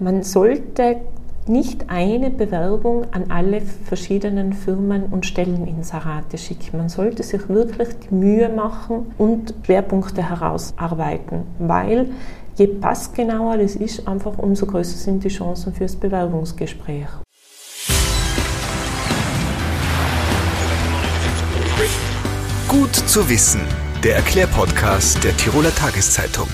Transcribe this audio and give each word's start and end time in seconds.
Man 0.00 0.22
sollte 0.22 1.00
nicht 1.48 1.86
eine 1.90 2.30
Bewerbung 2.30 3.06
an 3.12 3.32
alle 3.32 3.60
verschiedenen 3.60 4.52
Firmen 4.52 5.06
und 5.06 5.26
Stelleninserate 5.26 6.38
schicken. 6.38 6.76
Man 6.76 6.88
sollte 6.88 7.24
sich 7.24 7.48
wirklich 7.48 7.88
die 8.08 8.14
Mühe 8.14 8.48
machen 8.48 9.12
und 9.18 9.54
Schwerpunkte 9.64 10.22
herausarbeiten, 10.22 11.42
weil 11.58 12.10
je 12.54 12.68
passgenauer 12.68 13.58
das 13.58 13.74
ist, 13.74 14.06
einfach 14.06 14.38
umso 14.38 14.66
größer 14.66 14.96
sind 14.96 15.24
die 15.24 15.30
Chancen 15.30 15.74
fürs 15.74 15.96
Bewerbungsgespräch. 15.96 17.08
Gut 22.68 22.94
zu 22.94 23.28
wissen, 23.28 23.62
der 24.04 24.14
Erklärpodcast 24.16 25.24
der 25.24 25.36
Tiroler 25.36 25.74
Tageszeitung. 25.74 26.46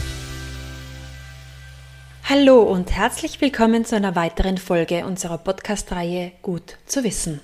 Hallo 2.27 2.63
und 2.63 2.91
herzlich 2.91 3.43
willkommen 3.43 3.85
zu 3.85 3.97
einer 3.97 4.17
weiteren 4.17 4.57
Folge 4.57 5.05
unserer 5.05 5.37
Podcast-Reihe 5.37 6.33
Gut 6.41 6.79
zu 6.87 7.05
wissen. 7.05 7.41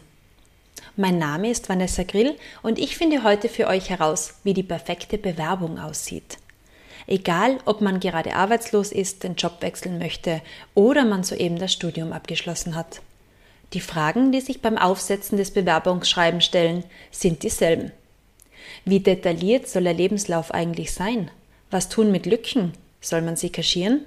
Mein 0.96 1.18
Name 1.18 1.50
ist 1.50 1.68
Vanessa 1.68 2.02
Grill 2.02 2.34
und 2.62 2.78
ich 2.78 2.96
finde 2.96 3.22
heute 3.22 3.50
für 3.50 3.66
euch 3.66 3.90
heraus, 3.90 4.36
wie 4.42 4.54
die 4.54 4.62
perfekte 4.62 5.18
Bewerbung 5.18 5.78
aussieht. 5.78 6.38
Egal, 7.06 7.58
ob 7.66 7.82
man 7.82 8.00
gerade 8.00 8.34
arbeitslos 8.34 8.90
ist, 8.90 9.22
den 9.22 9.34
Job 9.34 9.58
wechseln 9.60 9.98
möchte 9.98 10.40
oder 10.74 11.04
man 11.04 11.24
soeben 11.24 11.58
das 11.58 11.74
Studium 11.74 12.14
abgeschlossen 12.14 12.74
hat. 12.74 13.02
Die 13.74 13.80
Fragen, 13.80 14.32
die 14.32 14.40
sich 14.40 14.62
beim 14.62 14.78
Aufsetzen 14.78 15.36
des 15.36 15.50
Bewerbungsschreibens 15.50 16.46
stellen, 16.46 16.84
sind 17.10 17.42
dieselben. 17.42 17.92
Wie 18.86 19.00
detailliert 19.00 19.68
soll 19.68 19.84
der 19.84 19.92
Lebenslauf 19.92 20.54
eigentlich 20.54 20.94
sein? 20.94 21.30
Was 21.70 21.90
tun 21.90 22.10
mit 22.10 22.24
Lücken? 22.24 22.72
Soll 23.02 23.20
man 23.20 23.36
sie 23.36 23.50
kaschieren? 23.50 24.06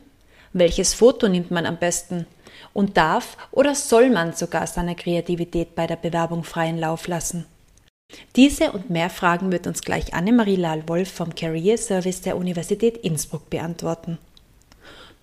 Welches 0.53 0.93
Foto 0.93 1.27
nimmt 1.27 1.49
man 1.49 1.65
am 1.65 1.77
besten? 1.77 2.27
Und 2.73 2.95
darf 2.97 3.37
oder 3.51 3.73
soll 3.73 4.11
man 4.11 4.33
sogar 4.33 4.67
seiner 4.67 4.93
Kreativität 4.93 5.73
bei 5.73 5.87
der 5.87 5.95
Bewerbung 5.95 6.43
freien 6.43 6.77
Lauf 6.77 7.07
lassen? 7.07 7.45
Diese 8.35 8.71
und 8.71 8.91
mehr 8.91 9.09
Fragen 9.09 9.51
wird 9.51 9.65
uns 9.65 9.81
gleich 9.81 10.13
Annemarie 10.13 10.55
Lahl-Wolf 10.55 11.11
vom 11.11 11.33
Career 11.33 11.79
Service 11.79 12.21
der 12.21 12.37
Universität 12.37 12.97
Innsbruck 12.97 13.49
beantworten. 13.49 14.19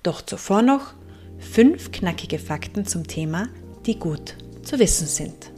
Doch 0.03 0.23
zuvor 0.23 0.63
noch 0.63 0.95
fünf 1.39 1.93
knackige 1.93 2.41
Fakten 2.41 2.85
zum 2.85 3.07
Thema, 3.07 3.49
die 3.87 3.99
gut 3.99 4.35
zu 4.65 4.81
wissen 4.81 5.07
sind. 5.07 5.51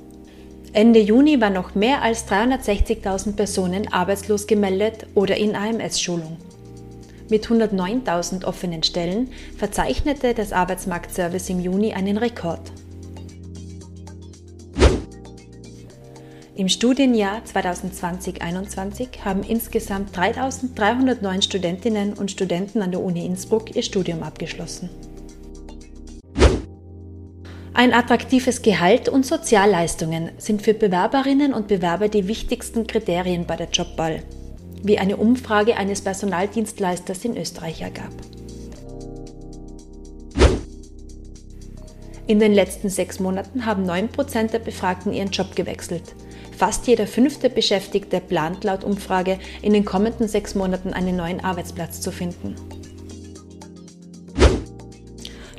Ende 0.74 1.00
Juni 1.00 1.40
waren 1.40 1.54
noch 1.54 1.74
mehr 1.74 2.02
als 2.02 2.26
360.000 2.28 3.36
Personen 3.36 3.92
arbeitslos 3.92 4.46
gemeldet 4.46 5.06
oder 5.14 5.36
in 5.36 5.54
AMS-Schulung. 5.54 6.36
Mit 7.32 7.46
109.000 7.46 8.44
offenen 8.44 8.82
Stellen 8.82 9.30
verzeichnete 9.56 10.34
das 10.34 10.52
Arbeitsmarktservice 10.52 11.48
im 11.48 11.60
Juni 11.60 11.94
einen 11.94 12.18
Rekord. 12.18 12.60
Im 16.54 16.68
Studienjahr 16.68 17.40
2020-21 17.50 19.20
haben 19.24 19.44
insgesamt 19.44 20.14
3.309 20.14 21.40
Studentinnen 21.40 22.12
und 22.12 22.30
Studenten 22.30 22.82
an 22.82 22.90
der 22.90 23.00
Uni 23.00 23.24
Innsbruck 23.24 23.74
ihr 23.74 23.82
Studium 23.82 24.22
abgeschlossen. 24.22 24.90
Ein 27.72 27.94
attraktives 27.94 28.60
Gehalt 28.60 29.08
und 29.08 29.24
Sozialleistungen 29.24 30.32
sind 30.36 30.60
für 30.60 30.74
Bewerberinnen 30.74 31.54
und 31.54 31.66
Bewerber 31.66 32.08
die 32.08 32.28
wichtigsten 32.28 32.86
Kriterien 32.86 33.46
bei 33.46 33.56
der 33.56 33.70
Jobwahl, 33.70 34.22
wie 34.82 34.98
eine 34.98 35.16
Umfrage 35.16 35.76
eines 35.76 36.00
Personaldienstleisters 36.00 37.24
in 37.24 37.36
Österreich 37.36 37.80
ergab. 37.80 38.12
In 42.26 42.38
den 42.38 42.52
letzten 42.52 42.88
sechs 42.88 43.20
Monaten 43.20 43.66
haben 43.66 43.84
9% 43.84 44.50
der 44.50 44.58
Befragten 44.58 45.12
ihren 45.12 45.30
Job 45.30 45.56
gewechselt. 45.56 46.14
Fast 46.56 46.86
jeder 46.86 47.06
fünfte 47.06 47.50
Beschäftigte 47.50 48.20
plant 48.20 48.62
laut 48.64 48.84
Umfrage 48.84 49.38
in 49.62 49.72
den 49.72 49.84
kommenden 49.84 50.28
sechs 50.28 50.54
Monaten 50.54 50.92
einen 50.92 51.16
neuen 51.16 51.40
Arbeitsplatz 51.40 52.00
zu 52.00 52.12
finden. 52.12 52.54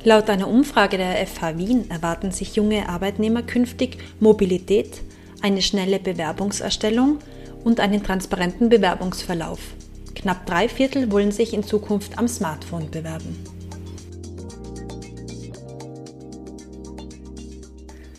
Laut 0.02 0.28
einer 0.28 0.48
Umfrage 0.48 0.98
der 0.98 1.26
FH 1.26 1.58
Wien 1.58 1.90
erwarten 1.90 2.30
sich 2.30 2.56
junge 2.56 2.88
Arbeitnehmer 2.88 3.42
künftig 3.42 3.98
Mobilität, 4.20 5.00
eine 5.42 5.62
schnelle 5.62 5.98
Bewerbungserstellung 5.98 7.18
und 7.64 7.80
einen 7.80 8.02
transparenten 8.02 8.68
Bewerbungsverlauf. 8.68 9.58
Knapp 10.14 10.46
drei 10.46 10.68
Viertel 10.68 11.10
wollen 11.10 11.32
sich 11.32 11.54
in 11.54 11.64
Zukunft 11.64 12.18
am 12.18 12.28
Smartphone 12.28 12.90
bewerben. 12.90 13.44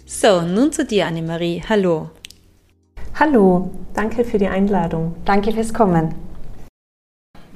So, 0.05 0.41
nun 0.41 0.71
zu 0.71 0.85
dir, 0.85 1.07
Annemarie. 1.07 1.63
Hallo. 1.69 2.09
Hallo, 3.19 3.69
danke 3.93 4.25
für 4.25 4.37
die 4.37 4.47
Einladung. 4.47 5.15
Danke 5.23 5.51
fürs 5.51 5.73
Kommen. 5.73 6.15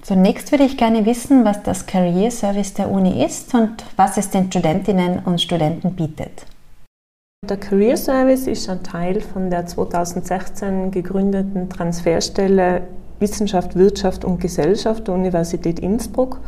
Zunächst 0.01 0.51
würde 0.51 0.63
ich 0.63 0.77
gerne 0.77 1.05
wissen, 1.05 1.45
was 1.45 1.61
das 1.63 1.85
Career 1.85 2.31
Service 2.31 2.73
der 2.73 2.89
Uni 2.89 3.23
ist 3.23 3.53
und 3.53 3.83
was 3.95 4.17
es 4.17 4.29
den 4.29 4.47
Studentinnen 4.47 5.19
und 5.19 5.41
Studenten 5.41 5.95
bietet. 5.95 6.45
Der 7.49 7.57
Career 7.57 7.97
Service 7.97 8.45
ist 8.45 8.69
ein 8.69 8.83
Teil 8.83 9.21
von 9.21 9.49
der 9.49 9.65
2016 9.65 10.91
gegründeten 10.91 11.67
Transferstelle 11.67 12.83
Wissenschaft, 13.19 13.75
Wirtschaft 13.75 14.23
und 14.23 14.39
Gesellschaft 14.39 15.07
der 15.07 15.15
Universität 15.15 15.79
Innsbruck 15.79 16.41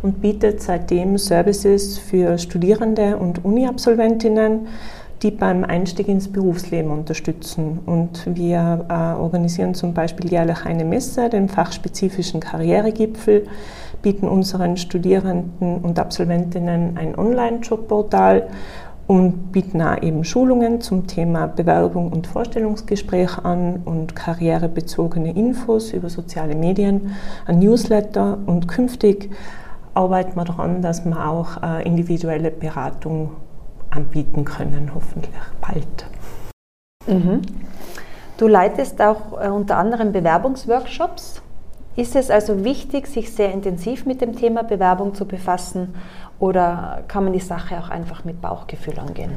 und 0.00 0.20
bietet 0.20 0.62
seitdem 0.62 1.18
Services 1.18 1.98
für 1.98 2.38
Studierende 2.38 3.16
und 3.16 3.44
Uni-Absolventinnen 3.44 4.68
die 5.22 5.30
beim 5.30 5.64
Einstieg 5.64 6.08
ins 6.08 6.28
Berufsleben 6.28 6.90
unterstützen. 6.90 7.80
Und 7.86 8.26
wir 8.26 8.84
äh, 8.90 9.18
organisieren 9.18 9.74
zum 9.74 9.94
Beispiel 9.94 10.30
jährlich 10.30 10.66
eine 10.66 10.84
Messe, 10.84 11.30
den 11.30 11.48
fachspezifischen 11.48 12.40
Karrieregipfel, 12.40 13.46
bieten 14.02 14.28
unseren 14.28 14.76
Studierenden 14.76 15.78
und 15.78 15.98
Absolventinnen 15.98 16.98
ein 16.98 17.18
Online-Jobportal 17.18 18.48
und 19.06 19.52
bieten 19.52 19.82
auch 19.82 20.00
eben 20.02 20.24
Schulungen 20.24 20.80
zum 20.80 21.06
Thema 21.06 21.46
Bewerbung 21.46 22.10
und 22.10 22.26
Vorstellungsgespräch 22.26 23.38
an 23.38 23.82
und 23.84 24.16
karrierebezogene 24.16 25.34
Infos 25.36 25.92
über 25.92 26.08
soziale 26.08 26.54
Medien, 26.54 27.14
ein 27.46 27.58
Newsletter 27.58 28.38
und 28.46 28.66
künftig 28.66 29.30
arbeiten 29.92 30.36
wir 30.36 30.44
daran, 30.44 30.82
dass 30.82 31.04
wir 31.04 31.28
auch 31.28 31.62
äh, 31.62 31.86
individuelle 31.86 32.50
Beratung 32.50 33.30
anbieten 33.90 34.44
können, 34.44 34.90
hoffentlich 34.94 35.34
bald. 35.60 36.06
Mhm. 37.06 37.42
Du 38.38 38.48
leitest 38.48 39.00
auch 39.00 39.40
äh, 39.40 39.48
unter 39.48 39.76
anderem 39.76 40.12
Bewerbungsworkshops. 40.12 41.42
Ist 41.96 42.16
es 42.16 42.28
also 42.28 42.64
wichtig, 42.64 43.06
sich 43.06 43.32
sehr 43.32 43.52
intensiv 43.52 44.04
mit 44.04 44.20
dem 44.20 44.34
Thema 44.34 44.64
Bewerbung 44.64 45.14
zu 45.14 45.26
befassen 45.26 45.94
oder 46.44 47.04
kann 47.08 47.24
man 47.24 47.32
die 47.32 47.40
Sache 47.40 47.78
auch 47.78 47.88
einfach 47.88 48.26
mit 48.26 48.42
Bauchgefühl 48.42 48.98
angehen? 48.98 49.32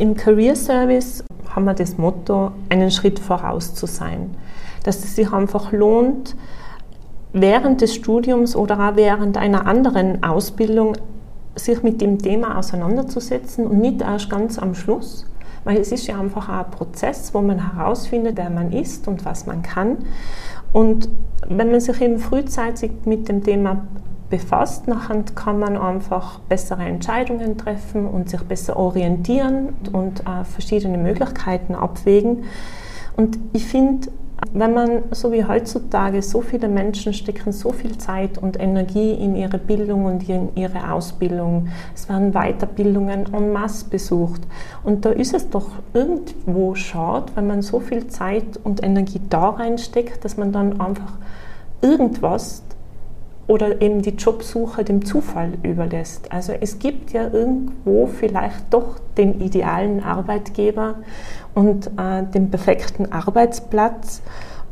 Im 0.00 0.14
Career 0.14 0.54
Service 0.54 1.24
haben 1.50 1.64
wir 1.64 1.74
das 1.74 1.98
Motto, 1.98 2.52
einen 2.68 2.92
Schritt 2.92 3.18
voraus 3.18 3.74
zu 3.74 3.86
sein. 3.86 4.36
Dass 4.84 4.98
es 5.02 5.16
sich 5.16 5.32
einfach 5.32 5.72
lohnt, 5.72 6.36
während 7.32 7.80
des 7.80 7.92
Studiums 7.92 8.54
oder 8.54 8.78
auch 8.78 8.94
während 8.94 9.36
einer 9.36 9.66
anderen 9.66 10.22
Ausbildung 10.22 10.96
sich 11.56 11.82
mit 11.82 12.00
dem 12.00 12.18
Thema 12.18 12.56
auseinanderzusetzen 12.56 13.66
und 13.66 13.80
nicht 13.80 14.00
erst 14.00 14.30
ganz 14.30 14.60
am 14.60 14.76
Schluss, 14.76 15.26
weil 15.64 15.78
es 15.78 15.90
ist 15.90 16.06
ja 16.06 16.20
einfach 16.20 16.48
ein 16.48 16.70
Prozess, 16.70 17.34
wo 17.34 17.40
man 17.40 17.74
herausfindet, 17.74 18.36
wer 18.36 18.48
man 18.48 18.70
ist 18.70 19.08
und 19.08 19.24
was 19.24 19.46
man 19.46 19.62
kann. 19.62 19.98
Und 20.72 21.08
wenn 21.48 21.72
man 21.72 21.80
sich 21.80 22.00
eben 22.00 22.18
frühzeitig 22.18 22.92
mit 23.04 23.28
dem 23.28 23.42
Thema 23.42 23.84
befasst, 24.32 24.88
nachher 24.88 25.22
kann 25.34 25.58
man 25.58 25.76
einfach 25.76 26.38
bessere 26.48 26.84
Entscheidungen 26.84 27.58
treffen 27.58 28.06
und 28.06 28.30
sich 28.30 28.40
besser 28.40 28.78
orientieren 28.78 29.74
und 29.92 30.20
äh, 30.20 30.44
verschiedene 30.44 30.96
Möglichkeiten 30.96 31.74
abwägen. 31.74 32.44
Und 33.14 33.38
ich 33.52 33.66
finde, 33.66 34.08
wenn 34.54 34.72
man, 34.72 35.02
so 35.10 35.32
wie 35.32 35.44
heutzutage, 35.44 36.22
so 36.22 36.40
viele 36.40 36.68
Menschen 36.68 37.12
stecken 37.12 37.52
so 37.52 37.72
viel 37.72 37.98
Zeit 37.98 38.38
und 38.38 38.58
Energie 38.58 39.12
in 39.12 39.36
ihre 39.36 39.58
Bildung 39.58 40.06
und 40.06 40.26
in 40.28 40.48
ihre 40.56 40.90
Ausbildung. 40.90 41.68
Es 41.94 42.08
werden 42.08 42.32
Weiterbildungen 42.32 43.32
en 43.34 43.52
masse 43.52 43.84
besucht. 43.84 44.40
Und 44.82 45.04
da 45.04 45.10
ist 45.10 45.34
es 45.34 45.50
doch 45.50 45.68
irgendwo 45.92 46.74
schade, 46.74 47.26
wenn 47.34 47.46
man 47.46 47.60
so 47.60 47.80
viel 47.80 48.06
Zeit 48.08 48.58
und 48.64 48.82
Energie 48.82 49.20
da 49.28 49.50
reinsteckt, 49.50 50.24
dass 50.24 50.38
man 50.38 50.52
dann 50.52 50.80
einfach 50.80 51.18
irgendwas 51.82 52.62
oder 53.52 53.82
eben 53.82 54.00
die 54.00 54.14
Jobsuche 54.16 54.82
dem 54.82 55.04
Zufall 55.04 55.52
überlässt. 55.62 56.32
Also 56.32 56.54
es 56.58 56.78
gibt 56.78 57.12
ja 57.12 57.28
irgendwo 57.30 58.06
vielleicht 58.06 58.64
doch 58.70 58.98
den 59.18 59.42
idealen 59.42 60.02
Arbeitgeber 60.02 60.94
und 61.54 61.88
äh, 61.98 62.22
den 62.34 62.48
perfekten 62.48 63.12
Arbeitsplatz 63.12 64.22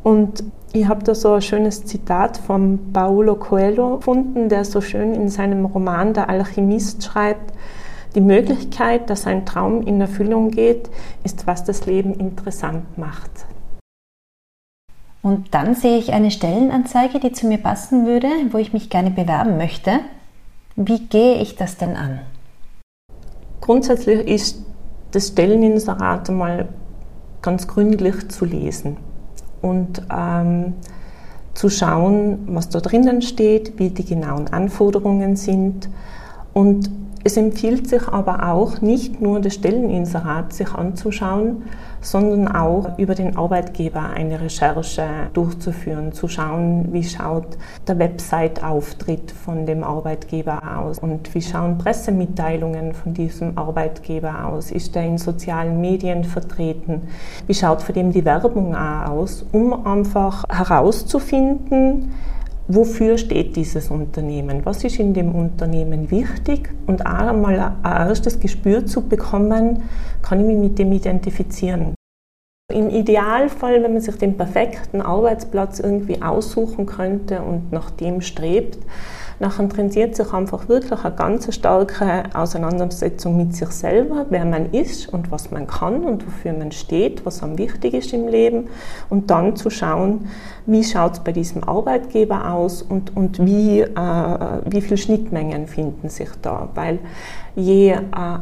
Und 0.02 0.44
ich 0.72 0.88
habe 0.88 1.04
da 1.04 1.14
so 1.14 1.34
ein 1.34 1.42
schönes 1.42 1.84
Zitat 1.84 2.38
von 2.38 2.90
Paulo 2.94 3.34
Coelho 3.34 3.98
gefunden, 3.98 4.48
der 4.48 4.64
so 4.64 4.80
schön 4.80 5.14
in 5.14 5.28
seinem 5.28 5.66
Roman 5.66 6.14
Der 6.14 6.30
Alchemist 6.30 7.04
schreibt, 7.04 7.52
die 8.14 8.22
Möglichkeit, 8.22 9.10
dass 9.10 9.26
ein 9.26 9.44
Traum 9.44 9.82
in 9.82 10.00
Erfüllung 10.00 10.50
geht, 10.52 10.88
ist, 11.22 11.46
was 11.46 11.64
das 11.64 11.84
Leben 11.84 12.14
interessant 12.14 12.96
macht. 12.96 13.30
Und 15.22 15.54
dann 15.54 15.74
sehe 15.74 15.98
ich 15.98 16.12
eine 16.12 16.30
Stellenanzeige, 16.30 17.20
die 17.20 17.32
zu 17.32 17.46
mir 17.46 17.58
passen 17.58 18.06
würde, 18.06 18.28
wo 18.50 18.58
ich 18.58 18.72
mich 18.72 18.88
gerne 18.88 19.10
bewerben 19.10 19.56
möchte. 19.58 20.00
Wie 20.76 21.00
gehe 21.00 21.40
ich 21.42 21.56
das 21.56 21.76
denn 21.76 21.96
an? 21.96 22.20
Grundsätzlich 23.60 24.26
ist 24.26 24.64
das 25.10 25.28
Stelleninserat 25.28 26.30
einmal 26.30 26.68
ganz 27.42 27.68
gründlich 27.68 28.28
zu 28.28 28.44
lesen 28.44 28.96
und 29.60 30.02
ähm, 30.10 30.74
zu 31.54 31.68
schauen, 31.68 32.38
was 32.46 32.68
da 32.68 32.80
drinnen 32.80 33.20
steht, 33.20 33.78
wie 33.78 33.90
die 33.90 34.04
genauen 34.04 34.48
Anforderungen 34.48 35.36
sind 35.36 35.90
und 36.54 36.90
es 37.22 37.36
empfiehlt 37.36 37.86
sich 37.88 38.08
aber 38.08 38.48
auch, 38.48 38.80
nicht 38.80 39.20
nur 39.20 39.40
das 39.40 39.54
Stelleninserat 39.54 40.54
sich 40.54 40.72
anzuschauen, 40.72 41.64
sondern 42.00 42.48
auch 42.48 42.98
über 42.98 43.14
den 43.14 43.36
Arbeitgeber 43.36 44.10
eine 44.10 44.40
Recherche 44.40 45.06
durchzuführen, 45.32 46.12
zu 46.12 46.28
schauen, 46.28 46.92
wie 46.92 47.04
schaut 47.04 47.58
der 47.86 47.98
Website-Auftritt 47.98 49.30
von 49.30 49.66
dem 49.66 49.84
Arbeitgeber 49.84 50.78
aus 50.78 50.98
und 50.98 51.34
wie 51.34 51.42
schauen 51.42 51.78
Pressemitteilungen 51.78 52.94
von 52.94 53.14
diesem 53.14 53.56
Arbeitgeber 53.58 54.46
aus, 54.46 54.70
ist 54.70 54.96
er 54.96 55.04
in 55.04 55.18
sozialen 55.18 55.80
Medien 55.80 56.24
vertreten, 56.24 57.02
wie 57.46 57.54
schaut 57.54 57.82
für 57.82 57.92
den 57.92 58.12
die 58.12 58.24
Werbung 58.24 58.74
aus, 58.74 59.44
um 59.52 59.86
einfach 59.86 60.44
herauszufinden, 60.48 62.12
wofür 62.68 63.18
steht 63.18 63.56
dieses 63.56 63.90
Unternehmen, 63.90 64.60
was 64.64 64.84
ist 64.84 64.98
in 64.98 65.14
dem 65.14 65.34
Unternehmen 65.34 66.10
wichtig 66.10 66.70
und 66.86 67.04
auch 67.04 67.28
einmal 67.28 67.58
ein 67.58 68.08
erstes 68.08 68.38
Gespür 68.38 68.86
zu 68.86 69.02
bekommen, 69.02 69.82
kann 70.22 70.40
ich 70.40 70.46
mich 70.46 70.56
mit 70.56 70.78
dem 70.78 70.92
identifizieren. 70.92 71.94
Im 72.72 72.88
Idealfall, 72.88 73.82
wenn 73.82 73.94
man 73.94 74.00
sich 74.00 74.16
den 74.16 74.36
perfekten 74.36 75.00
Arbeitsplatz 75.02 75.80
irgendwie 75.80 76.22
aussuchen 76.22 76.86
könnte 76.86 77.42
und 77.42 77.72
nach 77.72 77.90
dem 77.90 78.20
strebt, 78.20 78.78
Nachher 79.40 79.66
trendiert 79.70 80.14
sich 80.14 80.34
einfach 80.34 80.68
wirklich 80.68 81.02
eine 81.02 81.14
ganz 81.14 81.52
starke 81.54 82.24
Auseinandersetzung 82.34 83.38
mit 83.38 83.56
sich 83.56 83.70
selber, 83.70 84.26
wer 84.28 84.44
man 84.44 84.70
ist 84.70 85.08
und 85.08 85.30
was 85.30 85.50
man 85.50 85.66
kann 85.66 86.04
und 86.04 86.26
wofür 86.26 86.52
man 86.52 86.72
steht, 86.72 87.24
was 87.24 87.42
am 87.42 87.56
wichtig 87.56 87.94
ist 87.94 88.12
im 88.12 88.28
Leben. 88.28 88.68
Und 89.08 89.30
dann 89.30 89.56
zu 89.56 89.70
schauen, 89.70 90.28
wie 90.66 90.84
schaut 90.84 91.14
es 91.14 91.20
bei 91.20 91.32
diesem 91.32 91.64
Arbeitgeber 91.64 92.52
aus 92.52 92.82
und, 92.82 93.16
und 93.16 93.42
wie, 93.42 93.80
äh, 93.80 93.86
wie 94.66 94.82
viele 94.82 94.98
Schnittmengen 94.98 95.66
finden 95.68 96.10
sich 96.10 96.28
da, 96.42 96.68
weil 96.74 96.98
je 97.56 97.90
äh, 97.90 97.98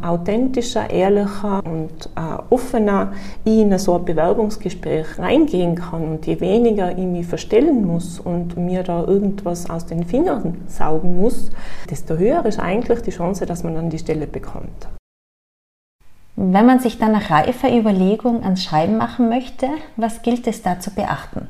authentischer, 0.06 0.90
ehrlicher 0.90 1.62
und 1.64 2.10
äh, 2.16 2.43
offener 2.50 3.12
ich 3.44 3.58
in 3.58 3.76
so 3.78 3.96
ein 3.96 4.05
Bewerbungsgespräch 4.05 5.19
reingehen 5.19 5.75
kann 5.75 6.05
und 6.05 6.26
je 6.26 6.40
weniger 6.40 6.96
ich 6.96 7.05
mich 7.05 7.26
verstellen 7.26 7.87
muss 7.87 8.20
und 8.20 8.56
mir 8.56 8.82
da 8.82 9.05
irgendwas 9.05 9.69
aus 9.69 9.87
den 9.87 10.05
Fingern 10.05 10.58
saugen 10.66 11.20
muss, 11.20 11.50
desto 11.90 12.16
höher 12.16 12.44
ist 12.46 12.58
eigentlich 12.58 13.02
die 13.02 13.10
Chance, 13.10 13.46
dass 13.46 13.64
man 13.64 13.75
dann 13.75 13.90
die 13.90 13.99
Stelle 13.99 14.26
bekommt. 14.26 14.88
Wenn 16.37 16.66
man 16.66 16.78
sich 16.78 16.99
dann 16.99 17.12
nach 17.12 17.31
reifer 17.31 17.76
Überlegung 17.76 18.44
ans 18.44 18.62
Schreiben 18.62 18.96
machen 18.96 19.28
möchte, 19.28 19.66
was 19.96 20.22
gilt 20.22 20.46
es 20.46 20.62
da 20.62 20.78
zu 20.78 20.93
beachten? 20.94 21.49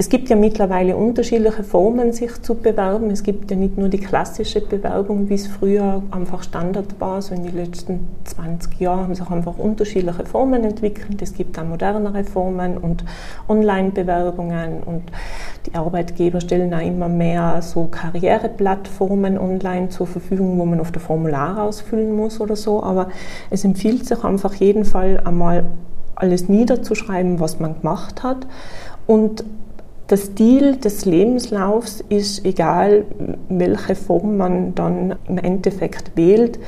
Es 0.00 0.08
gibt 0.08 0.30
ja 0.30 0.36
mittlerweile 0.36 0.96
unterschiedliche 0.96 1.62
Formen, 1.62 2.14
sich 2.14 2.40
zu 2.40 2.54
bewerben. 2.54 3.10
Es 3.10 3.22
gibt 3.22 3.50
ja 3.50 3.56
nicht 3.58 3.76
nur 3.76 3.90
die 3.90 3.98
klassische 3.98 4.62
Bewerbung, 4.62 5.28
wie 5.28 5.34
es 5.34 5.46
früher 5.46 6.02
einfach 6.10 6.42
Standard 6.42 6.98
war. 6.98 7.20
So 7.20 7.34
in 7.34 7.42
den 7.42 7.54
letzten 7.54 8.08
20 8.24 8.80
Jahren 8.80 9.00
haben 9.00 9.14
sich 9.14 9.28
einfach 9.28 9.58
unterschiedliche 9.58 10.24
Formen 10.24 10.64
entwickelt. 10.64 11.20
Es 11.20 11.34
gibt 11.34 11.58
auch 11.58 11.64
modernere 11.64 12.24
Formen 12.24 12.78
und 12.78 13.04
Online-Bewerbungen 13.46 14.82
und 14.86 15.02
die 15.66 15.74
Arbeitgeber 15.74 16.40
stellen 16.40 16.72
auch 16.72 16.80
immer 16.80 17.10
mehr 17.10 17.60
so 17.60 17.84
Karriereplattformen 17.84 19.36
online 19.36 19.90
zur 19.90 20.06
Verfügung, 20.06 20.58
wo 20.58 20.64
man 20.64 20.80
auf 20.80 20.92
der 20.92 21.02
Formular 21.02 21.62
ausfüllen 21.62 22.16
muss 22.16 22.40
oder 22.40 22.56
so. 22.56 22.82
Aber 22.82 23.10
es 23.50 23.66
empfiehlt 23.66 24.06
sich 24.06 24.24
einfach 24.24 24.54
jeden 24.54 24.86
Fall 24.86 25.20
einmal 25.26 25.64
alles 26.14 26.48
niederzuschreiben, 26.48 27.38
was 27.38 27.60
man 27.60 27.78
gemacht 27.82 28.22
hat 28.22 28.46
und 29.06 29.44
der 30.10 30.16
Stil 30.16 30.76
des 30.76 31.04
Lebenslaufs 31.04 32.02
ist, 32.08 32.44
egal 32.44 33.04
welche 33.48 33.94
Form 33.94 34.36
man 34.36 34.74
dann 34.74 35.14
im 35.28 35.38
Endeffekt 35.38 36.16
wählt, 36.16 36.58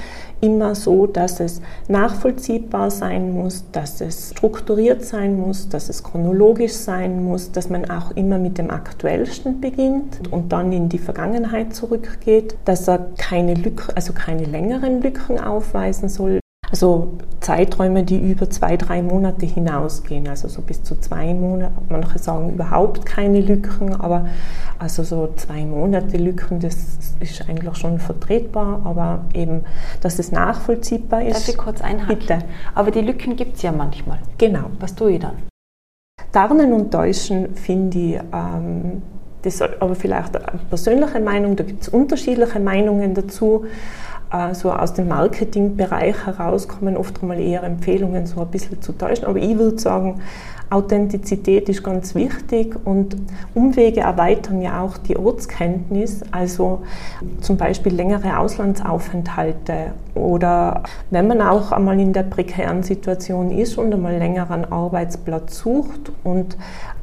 immer 0.41 0.75
so, 0.75 1.07
dass 1.07 1.41
es 1.41 1.63
nachvollziehbar 1.89 2.91
sein 2.91 3.33
muss, 3.33 3.65
dass 3.71 4.01
es 4.01 4.31
strukturiert 4.31 5.05
sein 5.05 5.39
muss, 5.39 5.69
dass 5.69 5.89
es 5.89 6.03
chronologisch 6.03 6.73
sein 6.73 7.25
muss, 7.25 7.53
dass 7.53 7.71
man 7.71 7.89
auch 7.89 8.11
immer 8.17 8.39
mit 8.39 8.59
dem 8.59 8.71
Aktuellsten 8.71 9.61
beginnt 9.61 10.33
und 10.33 10.53
dann 10.53 10.73
in 10.73 10.89
die 10.89 10.99
Vergangenheit 10.99 11.75
zurückgeht, 11.75 12.57
dass 12.65 12.89
er 12.89 13.07
keine 13.17 13.55
Lücken, 13.55 13.95
also 13.95 14.13
keine 14.13 14.45
längeren 14.45 15.01
Lücken 15.01 15.39
aufweisen 15.39 16.09
soll, 16.09 16.42
also 16.73 17.13
Zeiträume, 17.41 18.03
die 18.03 18.19
über 18.19 18.49
zwei, 18.49 18.79
drei 18.79 19.03
Monate 19.03 19.45
hinausgehen, 19.45 20.27
also 20.27 20.49
so 20.49 20.63
bis 20.63 20.83
zu 20.83 20.99
zwei 20.99 21.35
Monate. 21.35 21.73
Manche 21.91 22.19
sagen 22.19 22.55
überhaupt 22.55 23.05
keine 23.05 23.41
Lücken, 23.41 23.95
aber 23.95 24.27
also 24.79 25.03
so 25.03 25.33
zwei 25.37 25.67
Monate 25.67 26.17
Lücken, 26.17 26.61
das 26.61 27.15
ist 27.21 27.49
eigentlich 27.49 27.77
schon 27.77 27.99
vertretbar, 27.99 28.81
aber 28.85 29.27
eben, 29.35 29.65
dass 30.01 30.19
es 30.19 30.33
nachvollziehbar 30.33 31.23
ist. 31.23 31.37
Darf 31.37 31.49
ich 31.49 31.59
kurz 31.59 31.83
einhaken? 31.83 32.19
Bitte. 32.19 32.39
Aber 32.75 32.91
die 32.91 33.03
Lücken 33.03 33.37
gibt 33.37 33.57
es 33.57 33.63
ja 33.63 33.71
manchmal. 33.71 34.19
Genau. 34.39 34.71
Was 34.81 34.95
tue 34.95 35.13
ich 35.13 35.21
dann? 35.21 35.35
Tarnen 36.33 36.73
und 36.73 36.91
Täuschen 36.91 37.55
finde 37.55 37.99
ich, 37.99 38.21
ähm, 38.33 39.03
das 39.43 39.57
ist 39.57 39.63
aber 39.63 39.95
vielleicht 39.95 40.37
eine 40.37 40.61
persönliche 40.71 41.21
Meinung, 41.21 41.57
da 41.57 41.65
gibt 41.65 41.83
es 41.83 41.89
unterschiedliche 41.89 42.61
Meinungen 42.61 43.13
dazu 43.13 43.67
so 44.55 44.73
aus 44.73 44.95
dem 44.95 45.09
Marketingbereich 45.09 46.27
heraus 46.27 46.67
kommen 46.67 46.97
oft 46.97 47.21
einmal 47.21 47.39
eher 47.39 47.63
Empfehlungen, 47.65 48.27
so 48.27 48.41
ein 48.41 48.49
bisschen 48.49 48.81
zu 48.81 48.93
täuschen. 48.93 49.27
Aber 49.27 49.39
ich 49.39 49.59
würde 49.59 49.79
sagen, 49.79 50.23
Authentizität 50.73 51.69
ist 51.69 51.83
ganz 51.85 52.15
wichtig 52.15 52.75
und 52.85 53.17
Umwege 53.55 54.01
erweitern 54.01 54.63
ja 54.63 54.81
auch 54.81 54.97
die 54.97 55.17
Ortskenntnis, 55.17 56.23
also 56.31 56.83
zum 57.41 57.59
Beispiel 57.59 57.95
längere 57.95 58.39
Auslandsaufenthalte 58.39 59.93
oder 60.15 60.83
wenn 61.11 61.27
man 61.27 61.43
auch 61.43 61.73
einmal 61.73 62.01
in 62.01 62.13
der 62.13 62.23
prekären 62.23 62.83
Situation 62.83 63.51
ist 63.51 63.77
und 63.79 63.93
einmal 63.93 64.17
längeren 64.17 64.71
Arbeitsplatz 64.71 65.59
sucht 65.59 66.13
und 66.25 66.57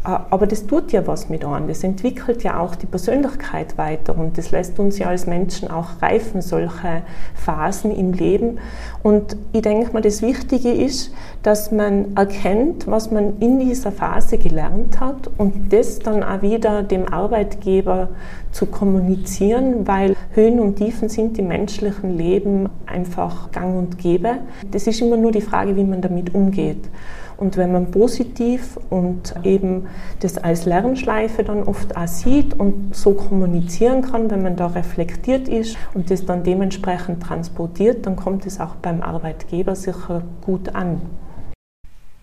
äh, 0.06 0.18
aber 0.30 0.48
das 0.48 0.66
tut 0.66 0.92
ja 0.92 1.06
was 1.08 1.30
mit 1.30 1.44
einem. 1.44 1.68
Das 1.68 1.84
entwickelt 1.84 2.44
ja 2.44 2.60
auch 2.60 2.76
die 2.76 2.86
Persönlichkeit 2.86 3.78
weiter 3.78 4.18
und 4.18 4.38
das 4.38 4.52
lässt 4.52 4.80
uns 4.80 4.98
ja 4.98 5.08
als 5.08 5.28
Menschen 5.28 5.70
auch 5.70 6.02
reifen, 6.02 6.42
solche 6.42 7.04
Phasen 7.36 7.92
im 7.92 8.14
Leben. 8.14 8.60
Und 9.04 9.36
ich 9.52 9.62
denke 9.62 9.92
mal, 9.92 10.02
das 10.02 10.22
Wichtige 10.22 10.72
ist, 10.72 11.12
dass 11.44 11.72
man 11.72 12.16
erkennt, 12.16 12.88
was 12.88 13.12
man 13.12 13.40
in 13.40 13.59
dieser 13.60 13.92
Phase 13.92 14.38
gelernt 14.38 15.00
hat 15.00 15.30
und 15.38 15.72
das 15.72 16.00
dann 16.00 16.24
auch 16.24 16.42
wieder 16.42 16.84
dem 16.84 17.12
Arbeitgeber 17.12 18.10
zu 18.52 18.66
kommunizieren, 18.66 19.88
weil 19.88 20.16
Höhen 20.34 20.60
und 20.60 20.78
Tiefen 20.78 21.10
sind 21.10 21.38
im 21.38 21.48
menschlichen 21.48 22.18
Leben 22.18 22.70
einfach 22.86 23.52
gang 23.52 23.78
und 23.78 23.98
gäbe. 23.98 24.38
Das 24.72 24.88
ist 24.88 25.02
immer 25.02 25.18
nur 25.18 25.32
die 25.32 25.42
Frage, 25.42 25.76
wie 25.76 25.84
man 25.84 26.02
damit 26.02 26.34
umgeht. 26.34 26.90
Und 27.40 27.56
wenn 27.56 27.72
man 27.72 27.90
positiv 27.92 28.78
und 28.90 29.34
eben 29.44 29.88
das 30.20 30.38
als 30.38 30.66
Lernschleife 30.66 31.46
dann 31.46 31.64
oft 31.64 31.96
auch 31.96 32.08
sieht 32.08 32.60
und 32.60 32.94
so 32.94 33.14
kommunizieren 33.14 34.02
kann, 34.02 34.30
wenn 34.30 34.42
man 34.42 34.58
da 34.58 34.68
reflektiert 34.68 35.48
ist 35.48 35.78
und 35.94 36.12
das 36.12 36.26
dann 36.26 36.44
dementsprechend 36.44 37.24
transportiert, 37.24 38.06
dann 38.06 38.18
kommt 38.18 38.46
es 38.46 38.60
auch 38.60 38.76
beim 38.76 39.02
Arbeitgeber 39.02 39.76
sicher 39.76 40.22
gut 40.46 40.76
an. 40.76 41.00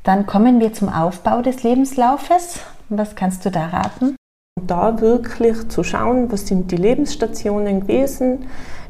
Dann 0.06 0.24
kommen 0.24 0.60
wir 0.60 0.72
zum 0.72 0.88
Aufbau 0.88 1.42
des 1.42 1.64
Lebenslaufes. 1.64 2.60
Was 2.88 3.16
kannst 3.16 3.44
du 3.44 3.50
da 3.50 3.66
raten? 3.66 4.14
Da 4.64 5.00
wirklich 5.00 5.68
zu 5.68 5.82
schauen, 5.82 6.30
was 6.30 6.46
sind 6.46 6.70
die 6.70 6.76
Lebensstationen 6.76 7.80
gewesen, 7.80 8.46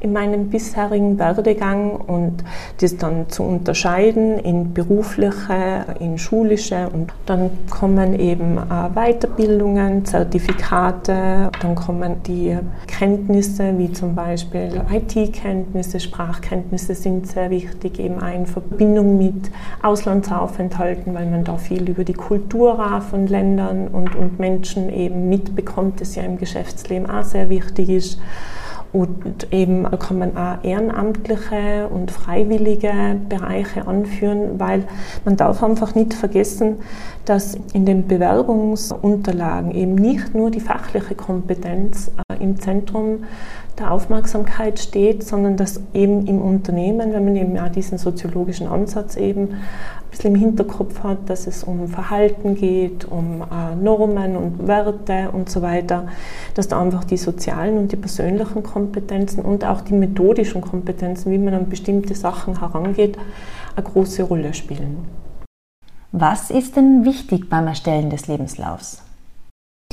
in 0.07 0.13
meinem 0.13 0.49
bisherigen 0.51 1.19
Werdegang 1.19 1.97
und 1.97 2.45
das 2.81 2.97
dann 2.97 3.29
zu 3.29 3.43
unterscheiden 3.43 4.39
in 4.39 4.73
berufliche, 4.73 5.85
in 5.99 6.17
schulische 6.17 6.89
und 6.93 7.13
dann 7.27 7.51
kommen 7.69 8.19
eben 8.19 8.57
äh, 8.57 8.89
Weiterbildungen, 8.95 10.05
Zertifikate, 10.05 11.51
dann 11.61 11.75
kommen 11.75 12.23
die 12.25 12.57
Kenntnisse 12.87 13.77
wie 13.79 13.91
zum 13.93 14.15
Beispiel 14.15 14.81
IT-Kenntnisse, 14.93 15.99
Sprachkenntnisse 15.99 16.95
sind 16.95 17.27
sehr 17.27 17.51
wichtig, 17.51 17.99
eben 17.99 18.21
in 18.21 18.47
Verbindung 18.47 19.19
mit 19.19 19.51
Auslandsaufenthalten, 19.83 21.15
weil 21.15 21.27
man 21.27 21.43
da 21.43 21.57
viel 21.57 21.89
über 21.89 22.05
die 22.05 22.13
Kultur 22.13 22.77
von 23.11 23.27
Ländern 23.27 23.89
und, 23.89 24.15
und 24.15 24.39
Menschen 24.39 24.89
eben 24.89 25.29
mitbekommt, 25.29 26.01
das 26.01 26.15
ja 26.15 26.23
im 26.23 26.39
Geschäftsleben 26.39 27.11
auch 27.11 27.25
sehr 27.25 27.49
wichtig 27.49 27.89
ist. 27.89 28.21
Und 28.93 29.53
eben 29.53 29.85
kann 29.99 30.19
man 30.19 30.37
auch 30.37 30.65
ehrenamtliche 30.65 31.89
und 31.89 32.11
freiwillige 32.11 32.93
Bereiche 33.29 33.87
anführen, 33.87 34.59
weil 34.59 34.85
man 35.25 35.37
darf 35.37 35.63
einfach 35.63 35.95
nicht 35.95 36.15
vergessen, 36.15 36.77
dass 37.25 37.59
in 37.73 37.85
den 37.85 38.07
Bewerbungsunterlagen 38.07 39.73
eben 39.73 39.97
nicht 39.97 40.35
nur 40.35 40.51
die 40.51 40.61
fachliche 40.61 41.15
Kompetenz 41.15 42.11
äh, 42.29 42.43
im 42.43 42.59
Zentrum 42.61 43.25
der 43.79 43.91
Aufmerksamkeit 43.91 44.79
steht, 44.79 45.23
sondern 45.23 45.57
dass 45.57 45.81
eben 45.93 46.27
im 46.27 46.41
Unternehmen, 46.41 47.13
wenn 47.13 47.25
man 47.25 47.37
eben 47.37 47.59
auch 47.59 47.69
diesen 47.69 47.99
soziologischen 47.99 48.67
Ansatz 48.67 49.17
eben 49.17 49.49
ein 49.51 50.11
bisschen 50.11 50.35
im 50.35 50.41
Hinterkopf 50.41 51.03
hat, 51.03 51.29
dass 51.29 51.47
es 51.47 51.63
um 51.65 51.89
Verhalten 51.89 52.55
geht, 52.55 53.05
um 53.05 53.43
äh, 53.43 53.75
Normen 53.77 54.37
und 54.37 54.67
Werte 54.67 55.31
und 55.33 55.51
so 55.51 55.61
weiter, 55.63 56.07
dass 56.55 56.69
da 56.69 56.81
einfach 56.81 57.05
die 57.05 57.19
sozialen 57.19 57.77
und 57.77 57.93
die 57.93 57.97
persönlichen 57.97 58.63
Kompetenzen 58.63 59.45
und 59.45 59.65
auch 59.65 59.83
die 59.83 59.95
methodischen 59.95 60.63
Kompetenzen, 60.63 61.31
wie 61.31 61.39
man 61.39 61.55
an 61.55 61.69
bestimmte 61.69 62.15
Sachen 62.15 62.59
herangeht, 62.59 63.19
eine 63.77 63.85
große 63.85 64.23
Rolle 64.23 64.55
spielen. 64.55 65.05
Was 66.13 66.51
ist 66.51 66.77
denn 66.77 67.05
wichtig 67.05 67.51
beim 67.51 67.67
Erstellen 67.67 68.09
des 68.09 68.27
Lebenslaufs? 68.27 69.06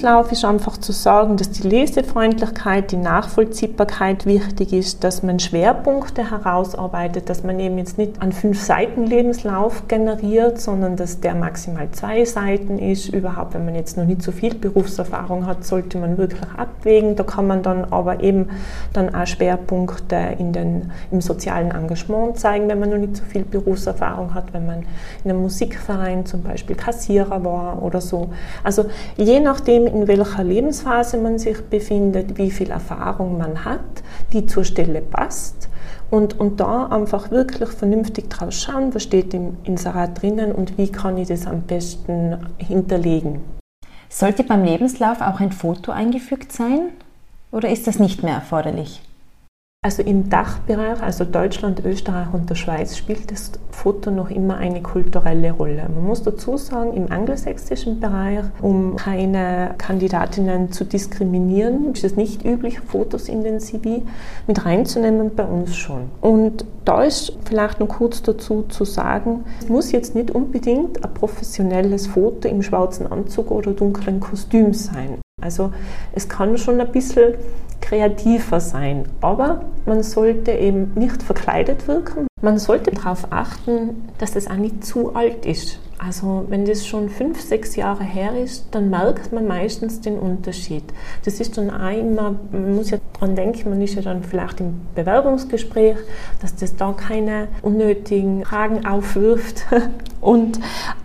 Lebenslauf 0.03 0.33
ist 0.33 0.43
einfach 0.43 0.75
zu 0.75 0.91
sagen, 0.91 1.37
dass 1.37 1.51
die 1.51 1.65
Lesefreundlichkeit, 1.65 2.91
die 2.91 2.97
Nachvollziehbarkeit 2.97 4.25
wichtig 4.25 4.73
ist, 4.73 5.01
dass 5.05 5.23
man 5.23 5.39
Schwerpunkte 5.39 6.29
herausarbeitet, 6.29 7.29
dass 7.29 7.45
man 7.45 7.57
eben 7.61 7.77
jetzt 7.77 7.97
nicht 7.97 8.21
an 8.21 8.33
fünf 8.33 8.61
Seiten 8.61 9.05
Lebenslauf 9.05 9.87
generiert, 9.87 10.59
sondern 10.59 10.97
dass 10.97 11.21
der 11.21 11.35
maximal 11.35 11.87
zwei 11.91 12.25
Seiten 12.25 12.79
ist. 12.79 13.07
Überhaupt, 13.13 13.53
wenn 13.53 13.63
man 13.63 13.75
jetzt 13.75 13.95
noch 13.95 14.03
nicht 14.03 14.23
so 14.23 14.33
viel 14.33 14.53
Berufserfahrung 14.53 15.45
hat, 15.45 15.63
sollte 15.63 15.97
man 15.97 16.17
wirklich 16.17 16.51
abwägen. 16.57 17.15
Da 17.15 17.23
kann 17.23 17.47
man 17.47 17.63
dann 17.63 17.85
aber 17.85 18.21
eben 18.21 18.49
dann 18.91 19.15
auch 19.15 19.25
Schwerpunkte 19.25 20.35
in 20.37 20.51
den, 20.51 20.91
im 21.11 21.21
sozialen 21.21 21.71
Engagement 21.71 22.37
zeigen, 22.37 22.67
wenn 22.67 22.79
man 22.81 22.89
noch 22.89 22.97
nicht 22.97 23.15
so 23.15 23.23
viel 23.23 23.45
Berufserfahrung 23.45 24.33
hat, 24.33 24.53
wenn 24.53 24.65
man 24.65 24.79
in 25.23 25.31
einem 25.31 25.43
Musikverein 25.43 26.25
zum 26.25 26.43
Beispiel 26.43 26.75
Kassierer 26.75 27.45
war 27.45 27.81
oder 27.81 28.01
so. 28.01 28.31
Also 28.65 28.87
je 29.15 29.39
nachdem, 29.39 29.82
nachdem, 29.83 30.01
in 30.01 30.07
welcher 30.07 30.43
Lebensphase 30.43 31.17
man 31.17 31.39
sich 31.39 31.61
befindet, 31.61 32.37
wie 32.37 32.51
viel 32.51 32.71
Erfahrung 32.71 33.37
man 33.37 33.65
hat, 33.65 34.03
die 34.31 34.45
zur 34.45 34.63
Stelle 34.63 35.01
passt. 35.01 35.69
Und, 36.09 36.39
und 36.39 36.59
da 36.59 36.87
einfach 36.87 37.31
wirklich 37.31 37.69
vernünftig 37.69 38.29
drauf 38.29 38.51
schauen, 38.51 38.93
was 38.93 39.03
steht 39.03 39.33
im 39.33 39.57
Inserat 39.63 40.21
drinnen 40.21 40.51
und 40.51 40.77
wie 40.77 40.91
kann 40.91 41.17
ich 41.17 41.27
das 41.27 41.47
am 41.47 41.63
besten 41.63 42.37
hinterlegen. 42.57 43.41
Sollte 44.09 44.43
beim 44.43 44.63
Lebenslauf 44.63 45.21
auch 45.21 45.39
ein 45.39 45.51
Foto 45.51 45.91
eingefügt 45.91 46.51
sein 46.51 46.89
oder 47.51 47.69
ist 47.69 47.87
das 47.87 47.97
nicht 47.97 48.21
mehr 48.21 48.35
erforderlich? 48.35 49.01
Also 49.85 50.01
im 50.01 50.29
Dachbereich, 50.29 51.03
also 51.03 51.25
Deutschland, 51.25 51.83
Österreich 51.83 52.27
und 52.31 52.49
der 52.49 52.55
Schweiz, 52.55 52.95
spielt 52.95 53.29
das 53.29 53.51
Foto 53.69 54.11
noch 54.11 54.29
immer 54.29 54.55
eine 54.55 54.81
kulturelle 54.81 55.51
Rolle. 55.51 55.89
Man 55.93 56.05
muss 56.05 56.23
dazu 56.23 56.55
sagen, 56.55 56.93
im 56.93 57.11
angelsächsischen 57.11 57.99
Bereich, 57.99 58.45
um 58.61 58.95
keine 58.95 59.75
Kandidatinnen 59.77 60.71
zu 60.71 60.85
diskriminieren, 60.85 61.91
ist 61.91 62.05
es 62.05 62.15
nicht 62.15 62.45
üblich, 62.45 62.79
Fotos 62.79 63.27
in 63.27 63.43
den 63.43 63.59
CV 63.59 64.03
mit 64.47 64.65
reinzunehmen, 64.65 65.35
bei 65.35 65.43
uns 65.43 65.75
schon. 65.75 66.09
Und 66.21 66.63
da 66.85 67.03
ist 67.03 67.37
vielleicht 67.43 67.81
noch 67.81 67.89
kurz 67.89 68.21
dazu 68.21 68.63
zu 68.69 68.85
sagen, 68.85 69.43
es 69.59 69.67
muss 69.67 69.91
jetzt 69.91 70.15
nicht 70.15 70.31
unbedingt 70.31 71.03
ein 71.03 71.13
professionelles 71.13 72.07
Foto 72.07 72.47
im 72.47 72.63
schwarzen 72.63 73.05
Anzug 73.11 73.51
oder 73.51 73.73
dunklen 73.73 74.21
Kostüm 74.21 74.73
sein. 74.73 75.22
Also 75.41 75.73
es 76.13 76.29
kann 76.29 76.57
schon 76.57 76.79
ein 76.79 76.91
bisschen 76.91 77.35
kreativer 77.81 78.59
sein, 78.59 79.05
aber 79.19 79.65
man 79.85 80.03
sollte 80.03 80.51
eben 80.51 80.93
nicht 80.95 81.23
verkleidet 81.23 81.87
wirken. 81.87 82.27
Man 82.41 82.59
sollte 82.59 82.91
darauf 82.91 83.27
achten, 83.31 84.09
dass 84.19 84.35
es 84.35 84.47
auch 84.47 84.55
nicht 84.55 84.85
zu 84.85 85.15
alt 85.15 85.45
ist. 85.45 85.79
Also 85.97 86.45
wenn 86.49 86.65
das 86.65 86.85
schon 86.85 87.09
fünf, 87.09 87.41
sechs 87.41 87.75
Jahre 87.75 88.03
her 88.03 88.37
ist, 88.37 88.67
dann 88.71 88.89
merkt 88.89 89.31
man 89.31 89.47
meistens 89.47 90.01
den 90.01 90.19
Unterschied. 90.19 90.83
Das 91.23 91.39
ist 91.39 91.57
dann 91.57 91.69
auch 91.71 91.97
immer, 91.97 92.35
man 92.51 92.75
muss 92.75 92.89
ja 92.89 92.97
daran 93.13 93.35
denken, 93.35 93.69
man 93.69 93.81
ist 93.81 93.95
ja 93.95 94.01
dann 94.01 94.23
vielleicht 94.23 94.59
im 94.59 94.81
Bewerbungsgespräch, 94.95 95.95
dass 96.41 96.55
das 96.55 96.75
da 96.75 96.91
keine 96.91 97.47
unnötigen 97.61 98.43
Fragen 98.43 98.85
aufwirft 98.85 99.65
und 100.21 100.59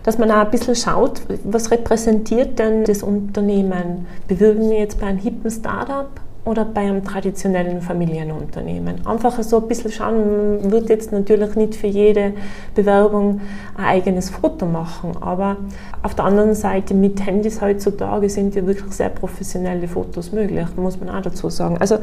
dass 0.09 0.17
man 0.17 0.31
auch 0.31 0.37
ein 0.37 0.49
bisschen 0.49 0.75
schaut, 0.75 1.21
was 1.43 1.69
repräsentiert 1.69 2.57
denn 2.57 2.83
das 2.83 3.03
Unternehmen? 3.03 4.07
Bewirben 4.27 4.67
wir 4.67 4.79
jetzt 4.79 4.99
bei 4.99 5.05
einem 5.05 5.19
hippen 5.19 5.51
Startup 5.51 6.09
oder 6.45 6.65
bei 6.65 6.81
einem 6.81 7.03
traditionellen 7.03 7.79
Familienunternehmen. 7.79 9.05
Einfach 9.05 9.39
so 9.43 9.57
ein 9.57 9.67
bisschen 9.67 9.91
schauen, 9.91 10.61
man 10.61 10.71
wird 10.71 10.89
jetzt 10.89 11.11
natürlich 11.11 11.53
nicht 11.53 11.75
für 11.75 11.85
jede 11.85 12.33
Bewerbung 12.73 13.41
ein 13.77 13.85
eigenes 13.85 14.31
Foto 14.31 14.65
machen, 14.65 15.11
aber 15.21 15.57
auf 16.01 16.15
der 16.15 16.25
anderen 16.25 16.55
Seite 16.55 16.95
mit 16.95 17.23
Handys 17.23 17.61
heutzutage 17.61 18.31
sind 18.31 18.55
ja 18.55 18.65
wirklich 18.65 18.91
sehr 18.91 19.09
professionelle 19.09 19.87
Fotos 19.87 20.31
möglich, 20.31 20.65
muss 20.75 20.99
man 20.99 21.11
auch 21.11 21.21
dazu 21.21 21.51
sagen. 21.51 21.77
Also 21.77 21.99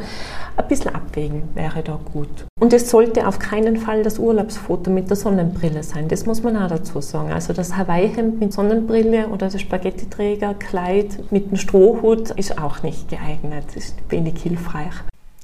ein 0.56 0.68
bisschen 0.68 0.94
abwägen 0.94 1.42
wäre 1.54 1.82
da 1.82 1.98
gut. 2.12 2.46
Und 2.58 2.72
es 2.72 2.88
sollte 2.88 3.28
auf 3.28 3.38
keinen 3.38 3.76
Fall 3.76 4.02
das 4.02 4.18
Urlaubsfoto 4.18 4.90
mit 4.90 5.10
der 5.10 5.16
Sonnenbrille 5.18 5.82
sein, 5.82 6.08
das 6.08 6.25
muss 6.25 6.42
man 6.42 6.56
auch 6.56 6.68
dazu 6.68 7.02
sagen. 7.02 7.30
Also 7.30 7.52
das 7.52 7.76
Hawaii-Hemd 7.76 8.40
mit 8.40 8.54
Sonnenbrille 8.54 9.28
oder 9.28 9.50
das 9.50 9.60
Spaghetti-Träger, 9.60 10.54
Kleid 10.54 11.30
mit 11.30 11.48
einem 11.48 11.58
Strohhut 11.58 12.30
ist 12.30 12.56
auch 12.56 12.82
nicht 12.82 13.10
geeignet, 13.10 13.76
ist 13.76 13.94
wenig 14.08 14.42
hilfreich. 14.42 14.94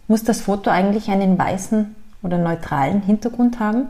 Muss 0.09 0.25
das 0.25 0.40
Foto 0.40 0.71
eigentlich 0.71 1.11
einen 1.11 1.38
weißen 1.38 1.95
oder 2.23 2.38
neutralen 2.38 3.02
Hintergrund 3.02 3.61
haben? 3.61 3.88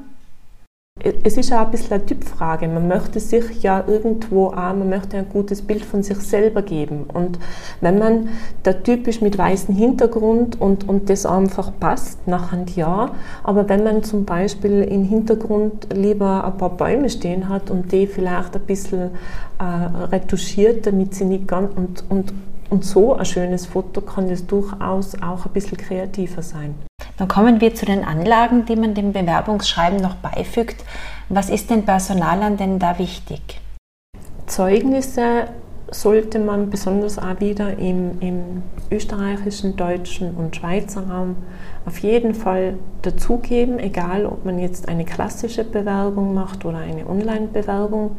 Es 1.25 1.37
ist 1.37 1.53
auch 1.53 1.65
ein 1.65 1.71
bisschen 1.71 1.95
eine 1.95 2.07
Typfrage. 2.07 2.69
Man 2.69 2.87
möchte 2.87 3.19
sich 3.19 3.63
ja 3.63 3.83
irgendwo 3.87 4.49
auch, 4.49 4.75
man 4.75 4.89
möchte 4.89 5.17
ein 5.17 5.29
gutes 5.29 5.63
Bild 5.63 5.85
von 5.85 6.03
sich 6.03 6.19
selber 6.19 6.63
geben. 6.63 7.07
Und 7.13 7.39
wenn 7.81 7.99
man 7.99 8.29
der 8.65 8.83
Typ 8.85 9.09
ist 9.09 9.21
mit 9.21 9.37
weißem 9.37 9.75
Hintergrund 9.75 10.61
und, 10.61 10.89
und 10.89 11.11
das 11.11 11.27
einfach 11.27 11.73
passt, 11.81 12.29
nach 12.29 12.53
einem 12.53 12.67
Jahr, 12.69 13.17
aber 13.43 13.69
wenn 13.69 13.83
man 13.83 14.05
zum 14.05 14.25
Beispiel 14.25 14.83
im 14.83 15.03
Hintergrund 15.03 15.89
lieber 15.93 16.45
ein 16.45 16.57
paar 16.57 16.77
Bäume 16.77 17.11
stehen 17.11 17.49
hat 17.49 17.71
und 17.71 17.91
die 17.91 18.07
vielleicht 18.07 18.55
ein 18.55 18.63
bisschen 18.63 19.11
äh, 19.59 19.65
retuschiert, 20.13 20.87
damit 20.87 21.15
sie 21.15 21.25
nicht 21.25 21.49
ganz 21.49 21.73
und, 21.75 22.05
und 22.11 22.33
und 22.73 22.87
so 22.87 23.15
ein 23.15 23.27
schönes 23.27 23.67
Foto 23.67 24.01
kann 24.01 24.31
es 24.31 24.47
durchaus 24.47 25.21
auch 25.21 25.45
ein 25.45 25.53
bisschen 25.53 25.77
kreativer 25.77 26.41
sein. 26.41 26.75
Dann 27.19 27.29
kommen 27.29 27.61
wir 27.61 27.75
zu 27.75 27.85
den 27.85 28.03
Anlagen, 28.03 28.65
die 28.65 28.77
man 28.77 28.95
dem 28.95 29.13
Bewerbungsschreiben 29.13 30.01
noch 30.01 30.15
beifügt. 30.15 30.83
Was 31.29 31.51
ist 31.51 31.69
den 31.69 31.85
Personalern 31.85 32.57
denn 32.57 32.79
da 32.79 32.99
wichtig? 32.99 33.61
Zeugnisse 34.47 35.49
sollte 35.91 36.39
man 36.39 36.71
besonders 36.71 37.19
auch 37.19 37.41
wieder 37.41 37.77
im, 37.77 38.19
im 38.21 38.63
österreichischen, 38.91 39.77
deutschen 39.77 40.35
und 40.35 40.57
Schweizer 40.57 41.07
Raum 41.07 41.37
auf 41.85 41.99
jeden 41.99 42.35
Fall 42.35 42.75
dazugeben, 43.03 43.81
egal 43.81 44.27
ob 44.27 44.45
man 44.45 44.61
jetzt 44.61 44.89
eine 44.89 45.05
klassische 45.05 45.65
Bewerbung 45.65 46.33
macht 46.33 46.65
oder 46.65 46.79
eine 46.79 47.09
Online-Bewerbung. 47.09 48.13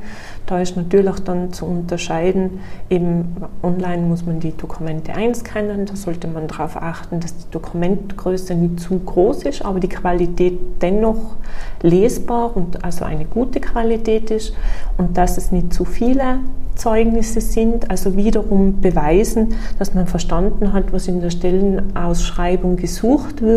Da 0.46 0.60
ist 0.60 0.75
natürlich 0.75 1.20
dann 1.22 1.53
zu 1.53 1.65
unterscheiden, 1.65 2.60
eben 2.89 3.38
online 3.62 4.01
muss 4.01 4.25
man 4.25 4.41
die 4.41 4.55
Dokumente 4.55 5.13
einscannen, 5.13 5.86
da 5.86 5.96
sollte 5.96 6.27
man 6.27 6.48
darauf 6.48 6.75
achten, 6.75 7.22
dass 7.22 7.38
die 7.38 7.51
Dokumentgröße 7.51 8.53
nicht 8.55 8.82
zu 8.82 9.00
groß 9.00 9.43
ist, 9.43 9.63
aber 9.63 9.79
die 9.79 9.89
Qualität 9.89 10.60
dennoch 10.82 11.38
lesbar 11.82 12.55
und 12.55 12.84
also 12.84 13.05
eine 13.05 13.24
gute 13.24 13.62
Qualität 13.62 14.29
ist 14.32 14.53
und 14.98 15.17
dass 15.17 15.38
es 15.38 15.53
nicht 15.53 15.74
zu 15.74 15.86
viele 15.86 16.39
Zeugnisse 16.75 17.39
sind, 17.39 17.91
also 17.91 18.17
wiederum 18.17 18.82
beweisen, 18.82 19.53
dass 19.77 19.93
man 19.93 20.08
verstanden 20.08 20.74
hat, 20.74 20.91
was 20.91 21.08
in 21.08 21.22
der 21.22 21.29
Stellenausschreibung 21.29 22.77
gesucht 22.77 23.43
wird 23.43 23.52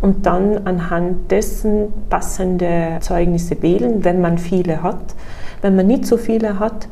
und 0.00 0.26
dann 0.26 0.66
anhand 0.66 1.30
dessen 1.30 1.92
passende 2.08 2.98
Zeugnisse 3.00 3.60
wählen, 3.62 4.04
wenn 4.04 4.20
man 4.20 4.38
viele 4.38 4.82
hat. 4.82 5.14
Wenn 5.62 5.76
man 5.76 5.86
nicht 5.86 6.06
so 6.06 6.16
viele 6.16 6.58
hat, 6.58 6.88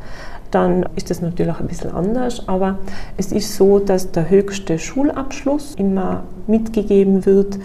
dann 0.51 0.85
ist 0.95 1.09
das 1.09 1.21
natürlich 1.21 1.59
ein 1.59 1.67
bisschen 1.67 1.91
anders, 1.91 2.47
aber 2.47 2.79
es 3.17 3.31
ist 3.31 3.55
so, 3.55 3.79
dass 3.79 4.11
der 4.11 4.29
höchste 4.29 4.79
Schulabschluss 4.79 5.75
immer 5.75 6.23
mitgegeben 6.47 7.25
wird 7.25 7.59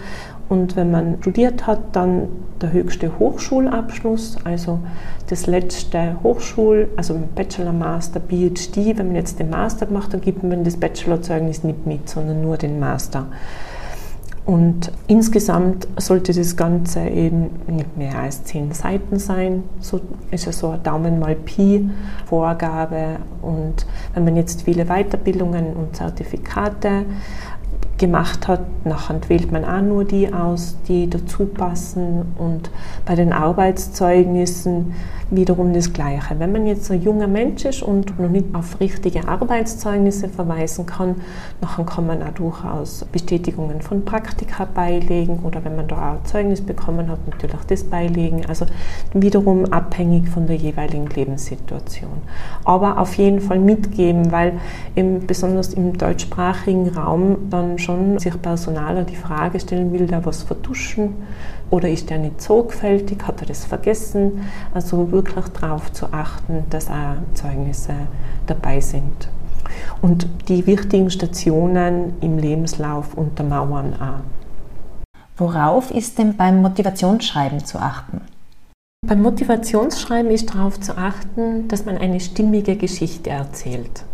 Und 0.48 0.76
wenn 0.76 0.90
man 0.90 1.16
studiert 1.20 1.66
hat, 1.66 1.80
dann 1.92 2.28
der 2.60 2.72
höchste 2.72 3.18
Hochschulabschluss, 3.18 4.38
also 4.44 4.78
das 5.28 5.46
letzte 5.46 6.16
Hochschul, 6.22 6.88
also 6.96 7.18
Bachelor, 7.34 7.72
Master, 7.72 8.20
PhD. 8.20 8.98
Wenn 8.98 9.08
man 9.08 9.16
jetzt 9.16 9.38
den 9.38 9.50
Master 9.50 9.86
macht, 9.90 10.12
dann 10.12 10.20
gibt 10.20 10.42
man 10.42 10.64
das 10.64 10.76
Bachelorzeugnis 10.76 11.64
nicht 11.64 11.86
mit, 11.86 12.08
sondern 12.08 12.42
nur 12.42 12.56
den 12.56 12.78
Master. 12.78 13.26
Und 14.46 14.92
insgesamt 15.06 15.88
sollte 15.96 16.34
das 16.34 16.54
Ganze 16.54 17.00
eben 17.08 17.48
nicht 17.66 17.96
mehr 17.96 18.18
als 18.18 18.44
zehn 18.44 18.72
Seiten 18.72 19.18
sein. 19.18 19.64
So 19.80 20.00
ist 20.30 20.44
ja 20.44 20.52
so 20.52 20.70
ein 20.70 20.82
Daumen 20.82 21.18
mal 21.18 21.34
Pi 21.34 21.88
Vorgabe. 22.26 23.16
Und 23.40 23.86
wenn 24.12 24.24
man 24.24 24.36
jetzt 24.36 24.62
viele 24.62 24.84
Weiterbildungen 24.84 25.72
und 25.74 25.96
Zertifikate 25.96 27.06
gemacht 27.98 28.48
hat. 28.48 28.60
Nachher 28.84 29.20
wählt 29.28 29.52
man 29.52 29.64
auch 29.64 29.80
nur 29.80 30.04
die 30.04 30.32
aus, 30.32 30.76
die 30.88 31.08
dazu 31.08 31.46
passen. 31.46 32.34
Und 32.38 32.70
bei 33.04 33.14
den 33.14 33.32
Arbeitszeugnissen 33.32 34.94
wiederum 35.30 35.72
das 35.72 35.92
Gleiche. 35.92 36.38
Wenn 36.38 36.52
man 36.52 36.66
jetzt 36.66 36.90
ein 36.90 37.02
junger 37.02 37.26
Mensch 37.26 37.64
ist 37.64 37.82
und 37.82 38.18
noch 38.18 38.28
nicht 38.28 38.46
auf 38.52 38.78
richtige 38.80 39.26
Arbeitszeugnisse 39.26 40.28
verweisen 40.28 40.86
kann, 40.86 41.16
dann 41.60 41.86
kann 41.86 42.06
man 42.06 42.22
auch 42.22 42.34
durchaus 42.34 43.04
Bestätigungen 43.10 43.80
von 43.80 44.04
Praktika 44.04 44.66
beilegen 44.66 45.40
oder 45.42 45.64
wenn 45.64 45.76
man 45.76 45.88
da 45.88 45.96
auch 45.96 46.18
ein 46.18 46.24
Zeugnis 46.24 46.60
bekommen 46.60 47.08
hat, 47.08 47.18
natürlich 47.28 47.56
auch 47.56 47.64
das 47.64 47.84
beilegen. 47.84 48.44
Also 48.46 48.66
wiederum 49.12 49.64
abhängig 49.72 50.28
von 50.28 50.46
der 50.46 50.56
jeweiligen 50.56 51.06
Lebenssituation. 51.06 52.22
Aber 52.64 52.98
auf 52.98 53.16
jeden 53.16 53.40
Fall 53.40 53.58
mitgeben, 53.58 54.30
weil 54.30 54.54
im, 54.94 55.26
besonders 55.26 55.74
im 55.74 55.96
deutschsprachigen 55.96 56.88
Raum 56.88 57.36
dann 57.50 57.78
schon 57.78 57.93
sich 58.18 58.40
Personaler 58.40 59.04
die 59.04 59.16
Frage 59.16 59.60
stellen, 59.60 59.92
will 59.92 60.06
der 60.06 60.24
was 60.24 60.42
vertuschen 60.42 61.14
oder 61.70 61.88
ist 61.88 62.10
der 62.10 62.18
nicht 62.18 62.40
sorgfältig, 62.40 63.26
hat 63.26 63.40
er 63.40 63.46
das 63.46 63.64
vergessen? 63.64 64.42
Also 64.72 65.10
wirklich 65.10 65.46
darauf 65.48 65.92
zu 65.92 66.12
achten, 66.12 66.64
dass 66.70 66.88
auch 66.88 67.16
Zeugnisse 67.34 67.94
dabei 68.46 68.80
sind. 68.80 69.28
Und 70.02 70.28
die 70.48 70.66
wichtigen 70.66 71.10
Stationen 71.10 72.14
im 72.20 72.38
Lebenslauf 72.38 73.14
untermauern 73.14 73.94
auch. 73.94 74.22
Worauf 75.36 75.90
ist 75.90 76.18
denn 76.18 76.36
beim 76.36 76.62
Motivationsschreiben 76.62 77.64
zu 77.64 77.78
achten? 77.78 78.20
Beim 79.06 79.20
Motivationsschreiben 79.20 80.30
ist 80.30 80.54
darauf 80.54 80.80
zu 80.80 80.96
achten, 80.96 81.68
dass 81.68 81.84
man 81.84 81.98
eine 81.98 82.20
stimmige 82.20 82.76
Geschichte 82.76 83.30
erzählt 83.30 84.04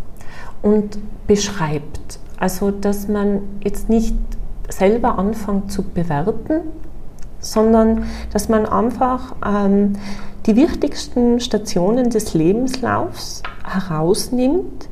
und 0.63 0.99
beschreibt. 1.27 2.19
Also, 2.41 2.71
dass 2.71 3.07
man 3.07 3.43
jetzt 3.63 3.89
nicht 3.89 4.17
selber 4.69 5.19
anfängt 5.19 5.71
zu 5.71 5.83
bewerten, 5.83 6.63
sondern 7.39 8.05
dass 8.33 8.49
man 8.49 8.67
einfach 8.67 9.35
ähm, 9.47 9.93
die 10.47 10.57
wichtigsten 10.57 11.39
Stationen 11.39 12.11
des 12.11 12.35
Lebenslaufs 12.35 13.43
herausnimmt 13.65 14.89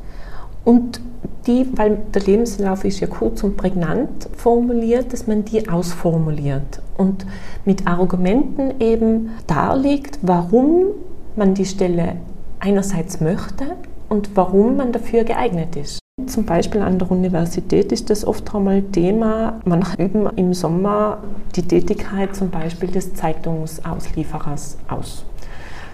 und 0.63 1.01
die, 1.47 1.65
weil 1.75 1.97
der 2.13 2.21
Lebenslauf 2.21 2.85
ist 2.85 2.99
ja 2.99 3.07
kurz 3.07 3.43
und 3.43 3.57
prägnant 3.57 4.29
formuliert, 4.35 5.11
dass 5.13 5.25
man 5.25 5.45
die 5.45 5.67
ausformuliert 5.67 6.81
und 6.97 7.25
mit 7.65 7.87
Argumenten 7.87 8.79
eben 8.79 9.31
darlegt, 9.47 10.19
warum 10.21 10.87
man 11.35 11.55
die 11.55 11.65
Stelle 11.65 12.17
einerseits 12.59 13.21
möchte 13.21 13.65
und 14.09 14.35
warum 14.35 14.75
man 14.75 14.91
dafür 14.91 15.23
geeignet 15.23 15.75
ist. 15.75 15.99
Zum 16.27 16.45
Beispiel 16.45 16.81
an 16.81 16.99
der 16.99 17.09
Universität 17.09 17.91
ist 17.91 18.09
das 18.09 18.25
oft 18.25 18.53
einmal 18.53 18.81
Thema. 18.81 19.59
Manche 19.65 20.01
üben 20.01 20.27
im 20.35 20.53
Sommer 20.53 21.19
die 21.55 21.63
Tätigkeit 21.63 22.35
zum 22.35 22.49
Beispiel 22.49 22.89
des 22.89 23.13
Zeitungsauslieferers 23.13 24.77
aus. 24.87 25.25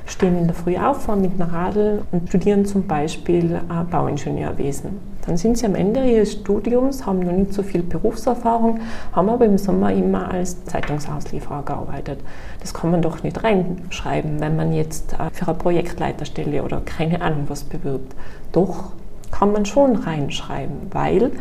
Stehen 0.06 0.38
in 0.38 0.46
der 0.46 0.56
Früh 0.56 0.78
auf, 0.78 1.04
fahren 1.04 1.22
mit 1.22 1.34
einer 1.36 1.52
Radl 1.52 2.04
und 2.12 2.30
studieren 2.30 2.66
zum 2.66 2.86
Beispiel 2.86 3.60
Bauingenieurwesen. 3.90 5.16
Dann 5.26 5.38
sind 5.38 5.58
sie 5.58 5.66
am 5.66 5.74
Ende 5.74 6.06
ihres 6.06 6.34
Studiums, 6.34 7.06
haben 7.06 7.20
noch 7.20 7.32
nicht 7.32 7.54
so 7.54 7.64
viel 7.64 7.82
Berufserfahrung, 7.82 8.80
haben 9.14 9.30
aber 9.30 9.46
im 9.46 9.58
Sommer 9.58 9.92
immer 9.92 10.30
als 10.30 10.64
Zeitungsauslieferer 10.66 11.64
gearbeitet. 11.64 12.20
Das 12.62 12.74
kann 12.74 12.92
man 12.92 13.02
doch 13.02 13.24
nicht 13.24 13.44
reinschreiben, 13.44 14.40
wenn 14.40 14.56
man 14.56 14.74
jetzt 14.74 15.14
äh, 15.14 15.30
für 15.32 15.48
eine 15.48 15.58
Projektleiterstelle 15.58 16.62
oder 16.62 16.82
keine 16.82 17.22
Ahnung 17.22 17.46
was 17.48 17.64
bewirbt. 17.64 18.16
Doch 18.52 18.92
kann 19.38 19.52
man 19.52 19.66
schon 19.66 19.98
reinschreiben, 19.98 20.88
weil 20.92 21.32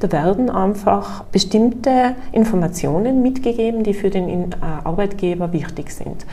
da 0.00 0.10
werden 0.10 0.48
einfach 0.48 1.24
bestimmte 1.24 2.14
Informationen 2.32 3.22
mitgegeben, 3.22 3.84
die 3.84 3.94
für 3.94 4.10
den 4.10 4.52
äh, 4.52 4.54
Arbeitgeber 4.84 5.52
wichtig 5.52 5.90
sind. 5.90 6.24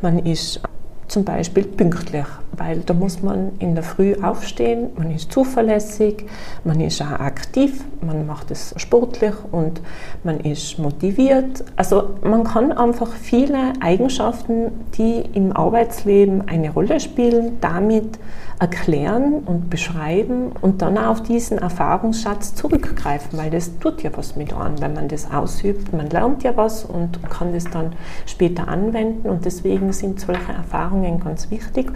Man 0.00 0.18
ist 0.24 0.60
zum 1.08 1.24
Beispiel 1.24 1.64
pünktlich, 1.64 2.24
weil 2.56 2.78
da 2.80 2.94
muss 2.94 3.22
man 3.22 3.52
in 3.58 3.74
der 3.74 3.84
Früh 3.84 4.14
aufstehen, 4.22 4.88
man 4.96 5.10
ist 5.10 5.30
zuverlässig, 5.30 6.24
man 6.64 6.80
ist 6.80 7.02
auch 7.02 7.20
aktiv, 7.20 7.84
man 8.00 8.26
macht 8.26 8.50
es 8.50 8.72
sportlich 8.78 9.34
und 9.50 9.82
man 10.24 10.40
ist 10.40 10.78
motiviert. 10.78 11.64
Also 11.76 12.14
man 12.22 12.44
kann 12.44 12.72
einfach 12.72 13.12
viele 13.12 13.74
Eigenschaften, 13.80 14.72
die 14.96 15.22
im 15.34 15.54
Arbeitsleben 15.54 16.48
eine 16.48 16.70
Rolle 16.70 16.98
spielen, 16.98 17.58
damit 17.60 18.18
erklären 18.58 19.42
und 19.44 19.70
beschreiben 19.70 20.52
und 20.60 20.82
dann 20.82 20.98
auf 20.98 21.22
diesen 21.22 21.58
Erfahrungsschatz 21.58 22.54
zurückgreifen, 22.54 23.38
weil 23.38 23.50
das 23.50 23.78
tut 23.78 24.02
ja 24.02 24.10
was 24.14 24.36
mit 24.36 24.52
an, 24.52 24.80
wenn 24.80 24.94
man 24.94 25.08
das 25.08 25.30
ausübt. 25.30 25.92
Man 25.92 26.10
lernt 26.10 26.42
ja 26.42 26.56
was 26.56 26.84
und 26.84 27.22
kann 27.28 27.52
das 27.52 27.64
dann 27.64 27.92
später 28.26 28.68
anwenden 28.68 29.28
und 29.28 29.44
deswegen 29.44 29.92
sind 29.92 30.20
solche 30.20 30.52
Erfahrungen 30.52 31.20
ganz 31.20 31.50
wichtig 31.50 31.92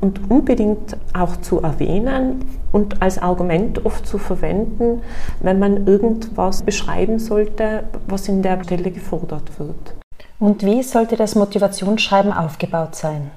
und 0.00 0.30
unbedingt 0.30 0.96
auch 1.12 1.36
zu 1.38 1.60
erwähnen 1.60 2.44
und 2.72 3.02
als 3.02 3.18
Argument 3.18 3.84
oft 3.84 4.06
zu 4.06 4.18
verwenden, 4.18 5.02
wenn 5.40 5.58
man 5.58 5.86
irgendwas 5.86 6.62
beschreiben 6.62 7.18
sollte, 7.18 7.84
was 8.06 8.28
in 8.28 8.42
der 8.42 8.62
Stelle 8.64 8.90
gefordert 8.90 9.58
wird. 9.58 9.94
Und 10.38 10.64
wie 10.64 10.82
sollte 10.82 11.16
das 11.16 11.34
Motivationsschreiben 11.34 12.32
aufgebaut 12.32 12.94
sein? 12.94 13.30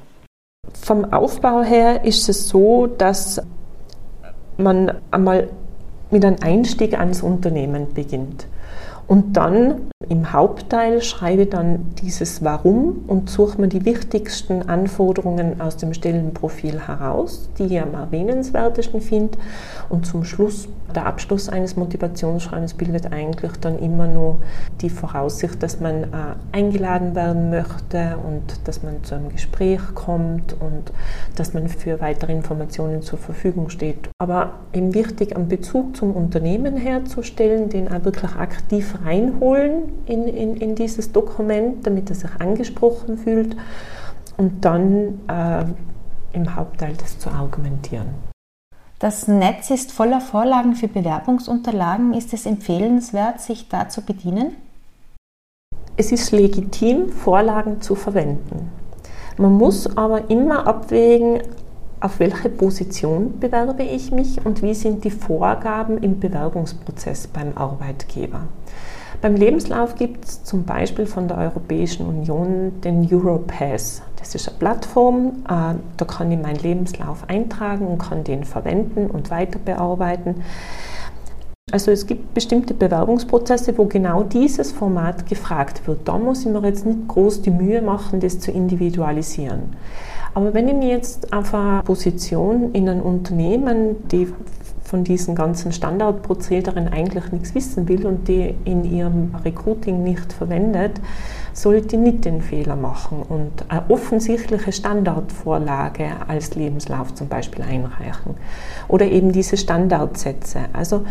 Vom 0.74 1.12
Aufbau 1.14 1.62
her 1.62 2.04
ist 2.04 2.30
es 2.30 2.50
so, 2.50 2.88
dass 2.88 3.42
man 4.58 4.92
einmal 5.12 5.50
mit 6.12 6.26
einem 6.26 6.38
Einstieg 6.42 6.98
ans 6.98 7.22
Unternehmen 7.22 7.94
beginnt. 7.94 8.48
Und 9.10 9.38
dann 9.38 9.90
im 10.08 10.32
Hauptteil 10.34 11.02
schreibe 11.02 11.46
dann 11.46 11.94
dieses 12.02 12.44
Warum 12.44 13.04
und 13.08 13.30
suche 13.30 13.60
mir 13.60 13.68
die 13.68 13.84
wichtigsten 13.84 14.70
Anforderungen 14.70 15.60
aus 15.60 15.78
dem 15.78 15.94
Stellenprofil 15.94 16.80
heraus, 16.88 17.50
die 17.58 17.66
ich 17.66 17.82
am 17.82 17.96
erwähnenswertesten 17.96 19.02
finde. 19.02 19.38
Und 19.90 20.06
zum 20.06 20.24
Schluss, 20.24 20.70
der 20.96 21.06
Abschluss 21.06 21.50
eines 21.50 21.76
Motivationsschreibens 21.76 22.76
bildet 22.76 23.12
eigentlich 23.12 23.52
dann 23.62 23.78
immer 23.80 24.08
nur 24.08 24.38
die 24.82 24.90
Voraussicht, 24.90 25.62
dass 25.62 25.80
man 25.80 26.04
äh, 26.04 26.08
eingeladen 26.52 27.14
werden 27.14 27.50
möchte 27.50 28.18
und 28.26 28.68
dass 28.68 28.84
man 28.84 29.04
zu 29.04 29.16
einem 29.16 29.30
Gespräch 29.30 29.82
kommt 29.96 30.56
und 30.60 30.94
dass 31.36 31.54
man 31.54 31.68
für 31.68 32.00
weitere 32.00 32.32
Informationen 32.32 33.02
zur 33.02 33.20
Verfügung 33.20 33.70
steht. 33.70 34.10
Aber 34.20 34.54
eben 34.74 34.94
wichtig, 34.94 35.36
einen 35.36 35.50
Bezug 35.50 35.98
zum 35.98 36.16
Unternehmen 36.16 36.78
herzustellen, 36.78 37.70
den 37.70 37.92
auch 37.92 38.06
wirklich 38.06 38.36
aktiv 38.36 38.96
reinholen 39.04 39.92
in, 40.06 40.28
in, 40.28 40.58
in 40.58 40.76
dieses 40.76 41.12
Dokument, 41.12 41.86
damit 41.86 42.10
er 42.10 42.16
sich 42.16 42.32
angesprochen 42.40 43.18
fühlt 43.18 43.56
und 44.38 44.64
dann 44.66 45.20
äh, 45.28 45.66
im 46.34 46.56
Hauptteil 46.56 46.94
das 46.98 47.20
zu 47.20 47.30
argumentieren. 47.30 48.08
Das 49.00 49.28
Netz 49.28 49.70
ist 49.70 49.94
voller 49.94 50.20
Vorlagen 50.20 50.76
für 50.76 50.90
Bewerbungsunterlagen. 50.90 52.14
Ist 52.14 52.34
es 52.34 52.46
empfehlenswert, 52.46 53.40
sich 53.40 53.70
da 53.70 53.88
zu 53.88 54.02
bedienen? 54.02 54.56
Es 55.96 56.12
ist 56.12 56.32
legitim, 56.32 57.10
Vorlagen 57.10 57.82
zu 57.82 57.96
verwenden. 57.96 58.72
Man 59.38 59.54
muss 59.54 59.96
aber 59.96 60.30
immer 60.30 60.68
abwägen, 60.68 61.42
auf 62.02 62.20
welche 62.20 62.50
Position 62.50 63.40
bewerbe 63.40 63.84
ich 63.84 64.12
mich 64.12 64.46
und 64.46 64.62
wie 64.62 64.74
sind 64.74 65.04
die 65.04 65.12
Vorgaben 65.12 65.98
im 65.98 66.20
Bewerbungsprozess 66.20 67.28
beim 67.28 67.58
Arbeitgeber. 67.58 68.48
Beim 69.22 69.36
Lebenslauf 69.36 69.96
gibt 69.96 70.24
es 70.24 70.44
zum 70.46 70.64
Beispiel 70.64 71.06
von 71.06 71.28
der 71.28 71.38
Europäischen 71.38 72.06
Union 72.06 72.80
den 72.82 73.06
Europass. 73.12 74.02
Das 74.18 74.34
ist 74.34 74.48
eine 74.48 74.58
Plattform, 74.58 75.44
äh, 75.46 75.76
da 75.98 76.06
kann 76.06 76.32
ich 76.32 76.40
meinen 76.40 76.60
Lebenslauf 76.60 77.28
eintragen 77.28 77.88
und 77.88 77.98
kann 77.98 78.24
den 78.24 78.46
verwenden 78.46 79.08
und 79.08 79.30
weiter 79.30 79.60
bearbeiten. 79.60 80.44
Also 81.72 81.92
es 81.92 82.08
gibt 82.08 82.34
bestimmte 82.34 82.74
Bewerbungsprozesse, 82.74 83.78
wo 83.78 83.86
genau 83.86 84.24
dieses 84.24 84.72
Format 84.72 85.28
gefragt 85.28 85.86
wird. 85.86 86.08
Da 86.08 86.18
muss 86.18 86.46
ich 86.46 86.52
mir 86.52 86.64
jetzt 86.64 86.86
nicht 86.86 87.08
groß 87.10 87.42
die 87.42 87.52
Mühe 87.52 87.82
machen, 87.82 88.22
das 88.22 88.40
zu 88.40 88.52
individualisieren. 88.52 89.76
Aber 90.34 90.54
wenn 90.54 90.68
ich 90.68 90.76
mir 90.76 90.90
jetzt 90.90 91.34
auf 91.34 91.54
eine 91.54 91.84
Position 91.84 92.72
in 92.72 92.88
einem 92.88 93.02
Unternehmen, 93.02 94.08
die 94.10 94.28
von 94.90 95.04
diesen 95.04 95.36
ganzen 95.36 95.72
Standardprozederen 95.72 96.88
eigentlich 96.88 97.32
nichts 97.32 97.54
wissen 97.54 97.88
will 97.88 98.08
und 98.08 98.28
die 98.28 98.56
in 98.66 98.84
ihrem 98.84 99.36
Recruiting 99.46 100.04
nicht 100.04 100.34
verwendet, 100.34 101.00
sollte 101.54 101.96
nicht 101.96 102.26
den 102.26 102.42
Fehler 102.42 102.76
machen 102.76 103.22
und 103.22 103.52
eine 103.68 103.84
offensichtliche 103.90 104.72
Standardvorlage 104.72 106.08
als 106.28 106.56
Lebenslauf 106.56 107.14
zum 107.14 107.28
Beispiel 107.28 107.64
einreichen. 107.64 108.34
Oder 108.88 109.06
eben 109.06 109.32
diese 109.32 109.58
Standardsätze. 109.58 110.62
Also 110.74 111.06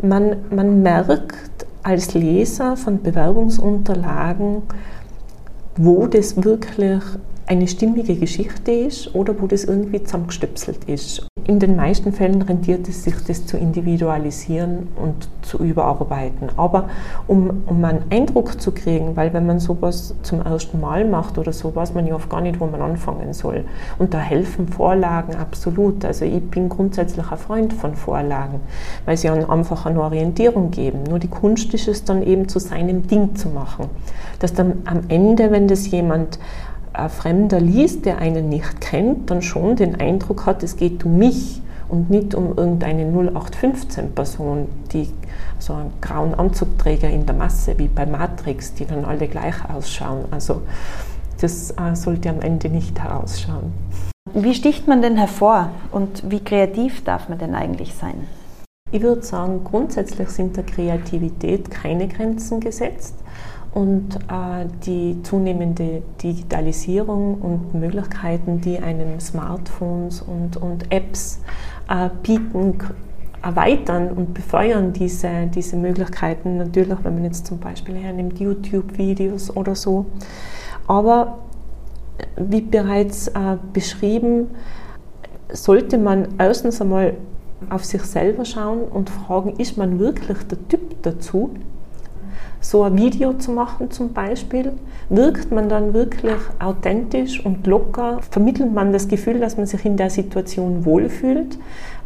man, 0.00 0.36
man 0.50 0.82
merkt 0.82 1.66
als 1.82 2.14
Leser 2.14 2.76
von 2.76 3.02
Bewerbungsunterlagen, 3.02 4.62
wo 5.76 6.06
das 6.06 6.42
wirklich 6.44 7.02
eine 7.46 7.68
stimmige 7.68 8.16
Geschichte 8.16 8.72
ist 8.72 9.14
oder 9.14 9.40
wo 9.40 9.46
das 9.46 9.64
irgendwie 9.64 10.02
zusammengestöpselt 10.02 10.84
ist. 10.84 11.26
In 11.46 11.58
den 11.58 11.76
meisten 11.76 12.12
Fällen 12.12 12.40
rentiert 12.40 12.88
es 12.88 13.04
sich, 13.04 13.16
das 13.26 13.44
zu 13.44 13.58
individualisieren 13.58 14.88
und 14.96 15.28
zu 15.42 15.58
überarbeiten. 15.58 16.48
Aber 16.56 16.88
um, 17.26 17.64
um 17.66 17.84
einen 17.84 18.04
Eindruck 18.10 18.58
zu 18.62 18.72
kriegen, 18.72 19.14
weil 19.14 19.34
wenn 19.34 19.44
man 19.44 19.58
sowas 19.58 20.14
zum 20.22 20.40
ersten 20.40 20.80
Mal 20.80 21.04
macht 21.04 21.36
oder 21.36 21.52
so, 21.52 21.76
weiß 21.76 21.92
man 21.92 22.06
ja 22.06 22.14
oft 22.14 22.30
gar 22.30 22.40
nicht, 22.40 22.60
wo 22.60 22.66
man 22.66 22.80
anfangen 22.80 23.34
soll. 23.34 23.66
Und 23.98 24.14
da 24.14 24.20
helfen 24.20 24.68
Vorlagen 24.68 25.34
absolut. 25.34 26.02
Also 26.06 26.24
ich 26.24 26.42
bin 26.48 26.70
grundsätzlich 26.70 27.30
ein 27.30 27.36
Freund 27.36 27.74
von 27.74 27.94
Vorlagen, 27.94 28.60
weil 29.04 29.18
sie 29.18 29.28
einfach 29.28 29.84
eine 29.84 30.00
Orientierung 30.00 30.70
geben. 30.70 31.02
Nur 31.02 31.18
die 31.18 31.28
Kunst 31.28 31.74
ist 31.74 31.88
es 31.88 32.04
dann 32.04 32.22
eben 32.22 32.48
zu 32.48 32.58
seinem 32.58 33.06
Ding 33.06 33.34
zu 33.36 33.50
machen. 33.50 33.90
Dass 34.38 34.54
dann 34.54 34.82
am 34.86 35.00
Ende, 35.08 35.50
wenn 35.50 35.68
das 35.68 35.90
jemand 35.90 36.38
ein 36.94 37.10
Fremder 37.10 37.60
liest, 37.60 38.06
der 38.06 38.18
einen 38.18 38.48
nicht 38.48 38.80
kennt, 38.80 39.30
dann 39.30 39.42
schon 39.42 39.76
den 39.76 40.00
Eindruck 40.00 40.46
hat, 40.46 40.62
es 40.62 40.76
geht 40.76 41.04
um 41.04 41.18
mich 41.18 41.60
und 41.88 42.08
nicht 42.08 42.34
um 42.34 42.56
irgendeine 42.56 43.04
0815-Person, 43.04 44.68
die 44.92 45.08
so 45.58 45.74
einen 45.74 45.92
grauen 46.00 46.34
Anzugträger 46.34 47.10
in 47.10 47.26
der 47.26 47.34
Masse 47.34 47.78
wie 47.78 47.88
bei 47.88 48.06
Matrix, 48.06 48.74
die 48.74 48.86
dann 48.86 49.04
alle 49.04 49.28
gleich 49.28 49.56
ausschauen. 49.68 50.24
Also 50.30 50.62
das 51.40 51.72
äh, 51.72 51.94
sollte 51.94 52.30
am 52.30 52.40
Ende 52.40 52.68
nicht 52.68 52.98
herausschauen. 53.00 53.72
Wie 54.32 54.54
sticht 54.54 54.88
man 54.88 55.02
denn 55.02 55.16
hervor 55.16 55.70
und 55.92 56.30
wie 56.30 56.40
kreativ 56.40 57.04
darf 57.04 57.28
man 57.28 57.38
denn 57.38 57.54
eigentlich 57.54 57.94
sein? 57.94 58.26
Ich 58.90 59.02
würde 59.02 59.22
sagen, 59.22 59.64
grundsätzlich 59.64 60.28
sind 60.28 60.56
der 60.56 60.64
Kreativität 60.64 61.70
keine 61.70 62.06
Grenzen 62.08 62.60
gesetzt 62.60 63.16
und 63.74 64.14
äh, 64.28 64.66
die 64.86 65.20
zunehmende 65.24 66.02
Digitalisierung 66.22 67.34
und 67.40 67.74
Möglichkeiten, 67.74 68.60
die 68.60 68.78
einem 68.78 69.18
Smartphones 69.18 70.22
und, 70.22 70.56
und 70.56 70.92
Apps 70.92 71.40
äh, 71.88 72.08
bieten, 72.22 72.78
erweitern 73.42 74.12
und 74.12 74.32
befeuern 74.32 74.92
diese, 74.92 75.48
diese 75.52 75.76
Möglichkeiten. 75.76 76.56
Natürlich, 76.56 76.98
wenn 77.02 77.14
man 77.14 77.24
jetzt 77.24 77.46
zum 77.46 77.58
Beispiel 77.58 77.96
hernimmt, 77.96 78.38
YouTube-Videos 78.38 79.54
oder 79.56 79.74
so. 79.74 80.06
Aber 80.86 81.38
wie 82.36 82.60
bereits 82.60 83.26
äh, 83.28 83.56
beschrieben, 83.72 84.50
sollte 85.52 85.98
man 85.98 86.28
erstens 86.38 86.80
einmal 86.80 87.14
auf 87.70 87.84
sich 87.84 88.02
selber 88.02 88.44
schauen 88.44 88.82
und 88.82 89.10
fragen, 89.10 89.54
ist 89.58 89.76
man 89.76 89.98
wirklich 89.98 90.38
der 90.44 90.68
Typ 90.68 91.02
dazu? 91.02 91.50
So 92.64 92.82
ein 92.82 92.96
Video 92.96 93.34
zu 93.34 93.50
machen 93.50 93.90
zum 93.90 94.14
Beispiel, 94.14 94.72
wirkt 95.10 95.52
man 95.52 95.68
dann 95.68 95.92
wirklich 95.92 96.40
authentisch 96.58 97.44
und 97.44 97.66
locker, 97.66 98.20
vermittelt 98.30 98.72
man 98.72 98.90
das 98.90 99.06
Gefühl, 99.06 99.38
dass 99.38 99.58
man 99.58 99.66
sich 99.66 99.84
in 99.84 99.98
der 99.98 100.08
Situation 100.08 100.86
wohlfühlt, 100.86 101.58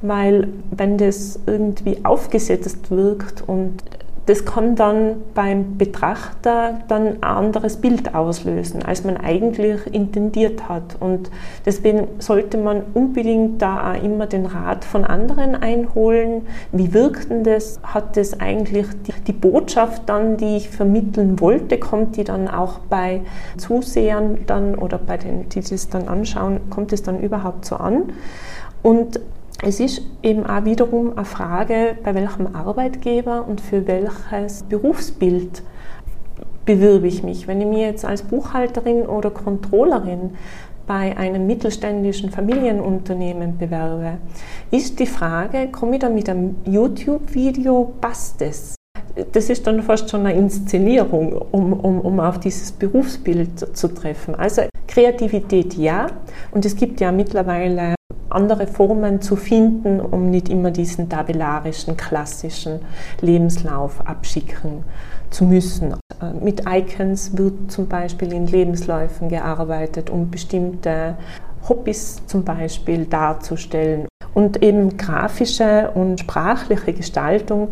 weil 0.02 0.48
wenn 0.72 0.98
das 0.98 1.38
irgendwie 1.46 2.04
aufgesetzt 2.04 2.90
wirkt 2.90 3.44
und 3.46 3.84
das 4.28 4.44
kann 4.44 4.76
dann 4.76 5.22
beim 5.32 5.78
Betrachter 5.78 6.80
dann 6.86 7.06
ein 7.06 7.22
anderes 7.22 7.78
Bild 7.78 8.14
auslösen, 8.14 8.82
als 8.82 9.02
man 9.02 9.16
eigentlich 9.16 9.86
intendiert 9.90 10.68
hat. 10.68 10.96
Und 11.00 11.30
deswegen 11.64 12.08
sollte 12.18 12.58
man 12.58 12.82
unbedingt 12.92 13.62
da 13.62 13.92
auch 13.92 14.02
immer 14.02 14.26
den 14.26 14.44
Rat 14.44 14.84
von 14.84 15.04
anderen 15.04 15.54
einholen. 15.54 16.42
Wie 16.72 16.92
wirkt 16.92 17.30
denn 17.30 17.42
das? 17.42 17.80
Hat 17.82 18.18
das 18.18 18.38
eigentlich 18.38 18.86
die, 19.06 19.14
die 19.26 19.32
Botschaft 19.32 20.02
dann, 20.10 20.36
die 20.36 20.58
ich 20.58 20.68
vermitteln 20.68 21.40
wollte, 21.40 21.78
kommt 21.78 22.18
die 22.18 22.24
dann 22.24 22.48
auch 22.48 22.80
bei 22.80 23.22
Zusehern 23.56 24.40
dann 24.46 24.74
oder 24.74 24.98
bei 24.98 25.16
den, 25.16 25.48
die 25.48 25.62
das 25.62 25.88
dann 25.88 26.06
anschauen, 26.06 26.60
kommt 26.68 26.92
es 26.92 27.02
dann 27.02 27.20
überhaupt 27.20 27.64
so 27.64 27.76
an? 27.76 28.12
Und 28.82 29.20
es 29.62 29.80
ist 29.80 30.02
eben 30.22 30.46
auch 30.46 30.64
wiederum 30.64 31.12
eine 31.16 31.24
Frage, 31.24 31.96
bei 32.04 32.14
welchem 32.14 32.54
Arbeitgeber 32.54 33.46
und 33.46 33.60
für 33.60 33.86
welches 33.86 34.62
Berufsbild 34.62 35.62
bewirbe 36.64 37.08
ich 37.08 37.22
mich. 37.22 37.48
Wenn 37.48 37.60
ich 37.60 37.66
mir 37.66 37.86
jetzt 37.86 38.04
als 38.04 38.22
Buchhalterin 38.22 39.02
oder 39.02 39.30
Controllerin 39.30 40.34
bei 40.86 41.16
einem 41.16 41.46
mittelständischen 41.46 42.30
Familienunternehmen 42.30 43.58
bewerbe, 43.58 44.18
ist 44.70 45.00
die 45.00 45.06
Frage, 45.06 45.68
komme 45.72 45.94
ich 45.94 46.00
da 46.00 46.08
mit 46.08 46.28
einem 46.28 46.56
YouTube-Video, 46.64 47.94
passt 48.00 48.40
es? 48.42 48.76
Das 49.32 49.50
ist 49.50 49.66
dann 49.66 49.82
fast 49.82 50.08
schon 50.08 50.24
eine 50.24 50.38
Inszenierung, 50.38 51.32
um, 51.50 51.72
um, 51.72 52.00
um 52.00 52.20
auf 52.20 52.38
dieses 52.38 52.70
Berufsbild 52.70 53.76
zu 53.76 53.88
treffen. 53.88 54.36
Also 54.36 54.62
Kreativität 54.86 55.74
ja, 55.74 56.06
und 56.52 56.64
es 56.64 56.76
gibt 56.76 57.00
ja 57.00 57.10
mittlerweile 57.10 57.97
andere 58.30 58.66
Formen 58.66 59.20
zu 59.20 59.36
finden, 59.36 60.00
um 60.00 60.30
nicht 60.30 60.48
immer 60.48 60.70
diesen 60.70 61.08
tabellarischen, 61.08 61.96
klassischen 61.96 62.80
Lebenslauf 63.20 64.06
abschicken 64.06 64.84
zu 65.30 65.44
müssen. 65.44 65.94
Äh, 66.20 66.32
mit 66.42 66.62
Icons 66.68 67.36
wird 67.36 67.70
zum 67.70 67.88
Beispiel 67.88 68.32
in 68.32 68.46
Lebensläufen 68.46 69.28
gearbeitet, 69.28 70.10
um 70.10 70.30
bestimmte 70.30 71.16
Hobbys 71.68 72.26
zum 72.26 72.44
Beispiel 72.44 73.06
darzustellen. 73.06 74.06
Und 74.34 74.62
eben 74.62 74.96
grafische 74.96 75.90
und 75.94 76.20
sprachliche 76.20 76.92
Gestaltung 76.92 77.68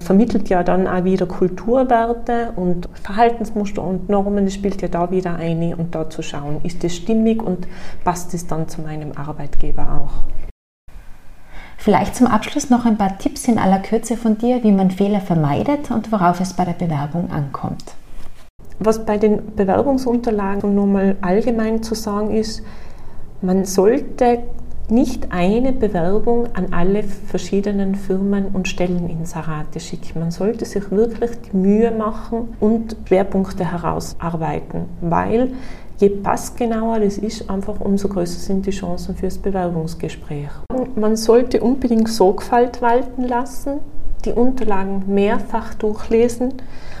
vermittelt 0.00 0.48
ja 0.48 0.62
dann 0.62 0.86
auch 0.86 1.04
wieder 1.04 1.26
Kulturwerte 1.26 2.52
und 2.56 2.88
Verhaltensmuster 3.02 3.82
und 3.82 4.08
Normen, 4.08 4.44
das 4.44 4.54
spielt 4.54 4.82
ja 4.82 4.88
da 4.88 5.10
wieder 5.10 5.36
ein 5.36 5.74
und 5.74 5.94
da 5.94 6.08
zu 6.08 6.22
schauen, 6.22 6.60
ist 6.62 6.84
das 6.84 6.94
stimmig 6.94 7.42
und 7.42 7.66
passt 8.04 8.34
es 8.34 8.46
dann 8.46 8.68
zu 8.68 8.82
meinem 8.82 9.12
Arbeitgeber 9.12 10.00
auch. 10.00 10.24
Vielleicht 11.78 12.16
zum 12.16 12.26
Abschluss 12.26 12.70
noch 12.70 12.84
ein 12.84 12.98
paar 12.98 13.18
Tipps 13.18 13.46
in 13.46 13.58
aller 13.58 13.78
Kürze 13.78 14.16
von 14.16 14.38
dir, 14.38 14.64
wie 14.64 14.72
man 14.72 14.90
Fehler 14.90 15.20
vermeidet 15.20 15.90
und 15.90 16.10
worauf 16.10 16.40
es 16.40 16.54
bei 16.54 16.64
der 16.64 16.72
Bewerbung 16.72 17.30
ankommt. 17.30 17.94
Was 18.78 19.04
bei 19.06 19.16
den 19.18 19.54
Bewerbungsunterlagen 19.54 20.74
nur 20.74 20.86
mal 20.86 21.16
allgemein 21.20 21.82
zu 21.82 21.94
sagen 21.94 22.32
ist, 22.34 22.62
man 23.40 23.64
sollte 23.64 24.42
nicht 24.90 25.32
eine 25.32 25.72
Bewerbung 25.72 26.46
an 26.54 26.72
alle 26.72 27.02
verschiedenen 27.02 27.94
Firmen 27.94 28.46
und 28.52 28.68
Stelleninserate 28.68 29.80
schicken. 29.80 30.20
Man 30.20 30.30
sollte 30.30 30.64
sich 30.64 30.90
wirklich 30.90 31.30
die 31.50 31.56
Mühe 31.56 31.90
machen 31.90 32.54
und 32.60 32.96
Schwerpunkte 33.06 33.70
herausarbeiten, 33.70 34.84
weil 35.00 35.52
je 35.98 36.10
passgenauer 36.10 37.00
das 37.00 37.18
ist, 37.18 37.50
einfach 37.50 37.80
umso 37.80 38.08
größer 38.08 38.38
sind 38.38 38.66
die 38.66 38.70
Chancen 38.70 39.16
fürs 39.16 39.38
Bewerbungsgespräch. 39.38 40.50
Man 40.94 41.16
sollte 41.16 41.60
unbedingt 41.60 42.08
Sorgfalt 42.08 42.80
walten 42.80 43.24
lassen, 43.24 43.80
die 44.24 44.32
Unterlagen 44.32 45.04
mehrfach 45.06 45.74
durchlesen 45.74 46.54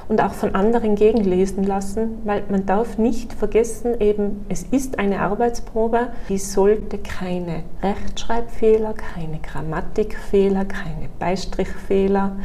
und 0.08 0.22
auch 0.22 0.32
von 0.32 0.54
anderen 0.54 0.94
gegenlesen 0.94 1.64
lassen, 1.64 2.18
weil 2.24 2.44
man 2.48 2.64
darf 2.66 2.98
nicht 2.98 3.32
vergessen, 3.32 4.00
eben 4.00 4.44
es 4.48 4.62
ist 4.62 4.98
eine 4.98 5.20
Arbeitsprobe, 5.20 6.08
die 6.28 6.38
sollte 6.38 6.98
keine 6.98 7.62
Rechtschreibfehler, 7.82 8.94
keine 8.94 9.38
Grammatikfehler, 9.40 10.64
keine 10.64 11.08
Beistrichfehler, 11.18 12.36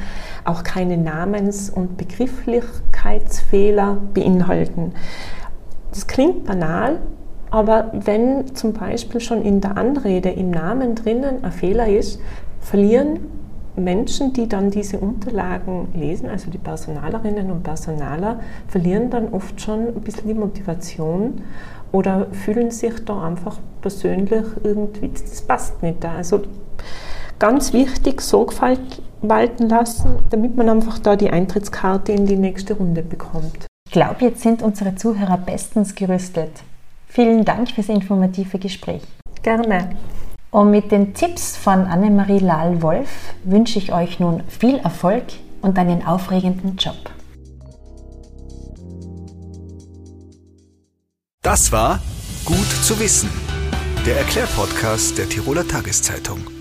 auch 0.43 0.63
keine 0.63 0.97
Namens- 0.97 1.69
und 1.69 1.97
Begrifflichkeitsfehler 1.97 3.97
beinhalten. 4.13 4.93
Das 5.91 6.07
klingt 6.07 6.45
banal, 6.45 6.99
aber 7.51 7.91
wenn 7.93 8.55
zum 8.55 8.73
Beispiel 8.73 9.19
schon 9.19 9.43
in 9.43 9.61
der 9.61 9.77
Anrede 9.77 10.29
im 10.29 10.49
Namen 10.51 10.95
drinnen 10.95 11.43
ein 11.43 11.51
Fehler 11.51 11.87
ist, 11.87 12.19
verlieren 12.61 13.40
Menschen, 13.75 14.33
die 14.33 14.47
dann 14.47 14.69
diese 14.69 14.99
Unterlagen 14.99 15.89
lesen, 15.93 16.29
also 16.29 16.49
die 16.49 16.57
Personalerinnen 16.57 17.51
und 17.51 17.63
Personaler, 17.63 18.39
verlieren 18.67 19.09
dann 19.09 19.29
oft 19.33 19.59
schon 19.61 19.87
ein 19.87 20.01
bisschen 20.01 20.27
die 20.27 20.33
Motivation 20.33 21.41
oder 21.91 22.27
fühlen 22.31 22.71
sich 22.71 23.03
da 23.05 23.23
einfach 23.23 23.57
persönlich 23.81 24.45
irgendwie, 24.63 25.09
das 25.09 25.41
passt 25.41 25.81
nicht 25.83 26.03
da. 26.03 26.15
Also 26.15 26.41
ganz 27.39 27.73
wichtig, 27.73 28.21
Sorgfalt 28.21 29.01
walten 29.21 29.69
lassen, 29.69 30.19
damit 30.29 30.55
man 30.57 30.69
einfach 30.69 30.99
da 30.99 31.15
die 31.15 31.29
Eintrittskarte 31.29 32.11
in 32.11 32.25
die 32.25 32.37
nächste 32.37 32.73
Runde 32.75 33.03
bekommt. 33.03 33.67
Ich 33.87 33.93
glaube, 33.93 34.25
jetzt 34.25 34.41
sind 34.41 34.61
unsere 34.61 34.95
Zuhörer 34.95 35.37
bestens 35.37 35.95
gerüstet. 35.95 36.51
Vielen 37.07 37.43
Dank 37.43 37.69
fürs 37.69 37.89
informative 37.89 38.57
Gespräch. 38.57 39.01
Gerne. 39.43 39.89
Und 40.51 40.69
mit 40.69 40.91
den 40.91 41.13
Tipps 41.13 41.55
von 41.55 41.85
Annemarie 41.85 42.39
Lahl-Wolf 42.39 43.09
wünsche 43.45 43.79
ich 43.79 43.93
euch 43.93 44.19
nun 44.19 44.43
viel 44.49 44.77
Erfolg 44.79 45.23
und 45.61 45.79
einen 45.79 46.05
aufregenden 46.05 46.75
Job. 46.75 47.09
Das 51.41 51.71
war 51.71 51.99
Gut 52.43 52.69
zu 52.83 52.99
wissen, 52.99 53.29
der 54.05 54.17
Erklärpodcast 54.17 55.17
der 55.17 55.29
Tiroler 55.29 55.67
Tageszeitung. 55.67 56.60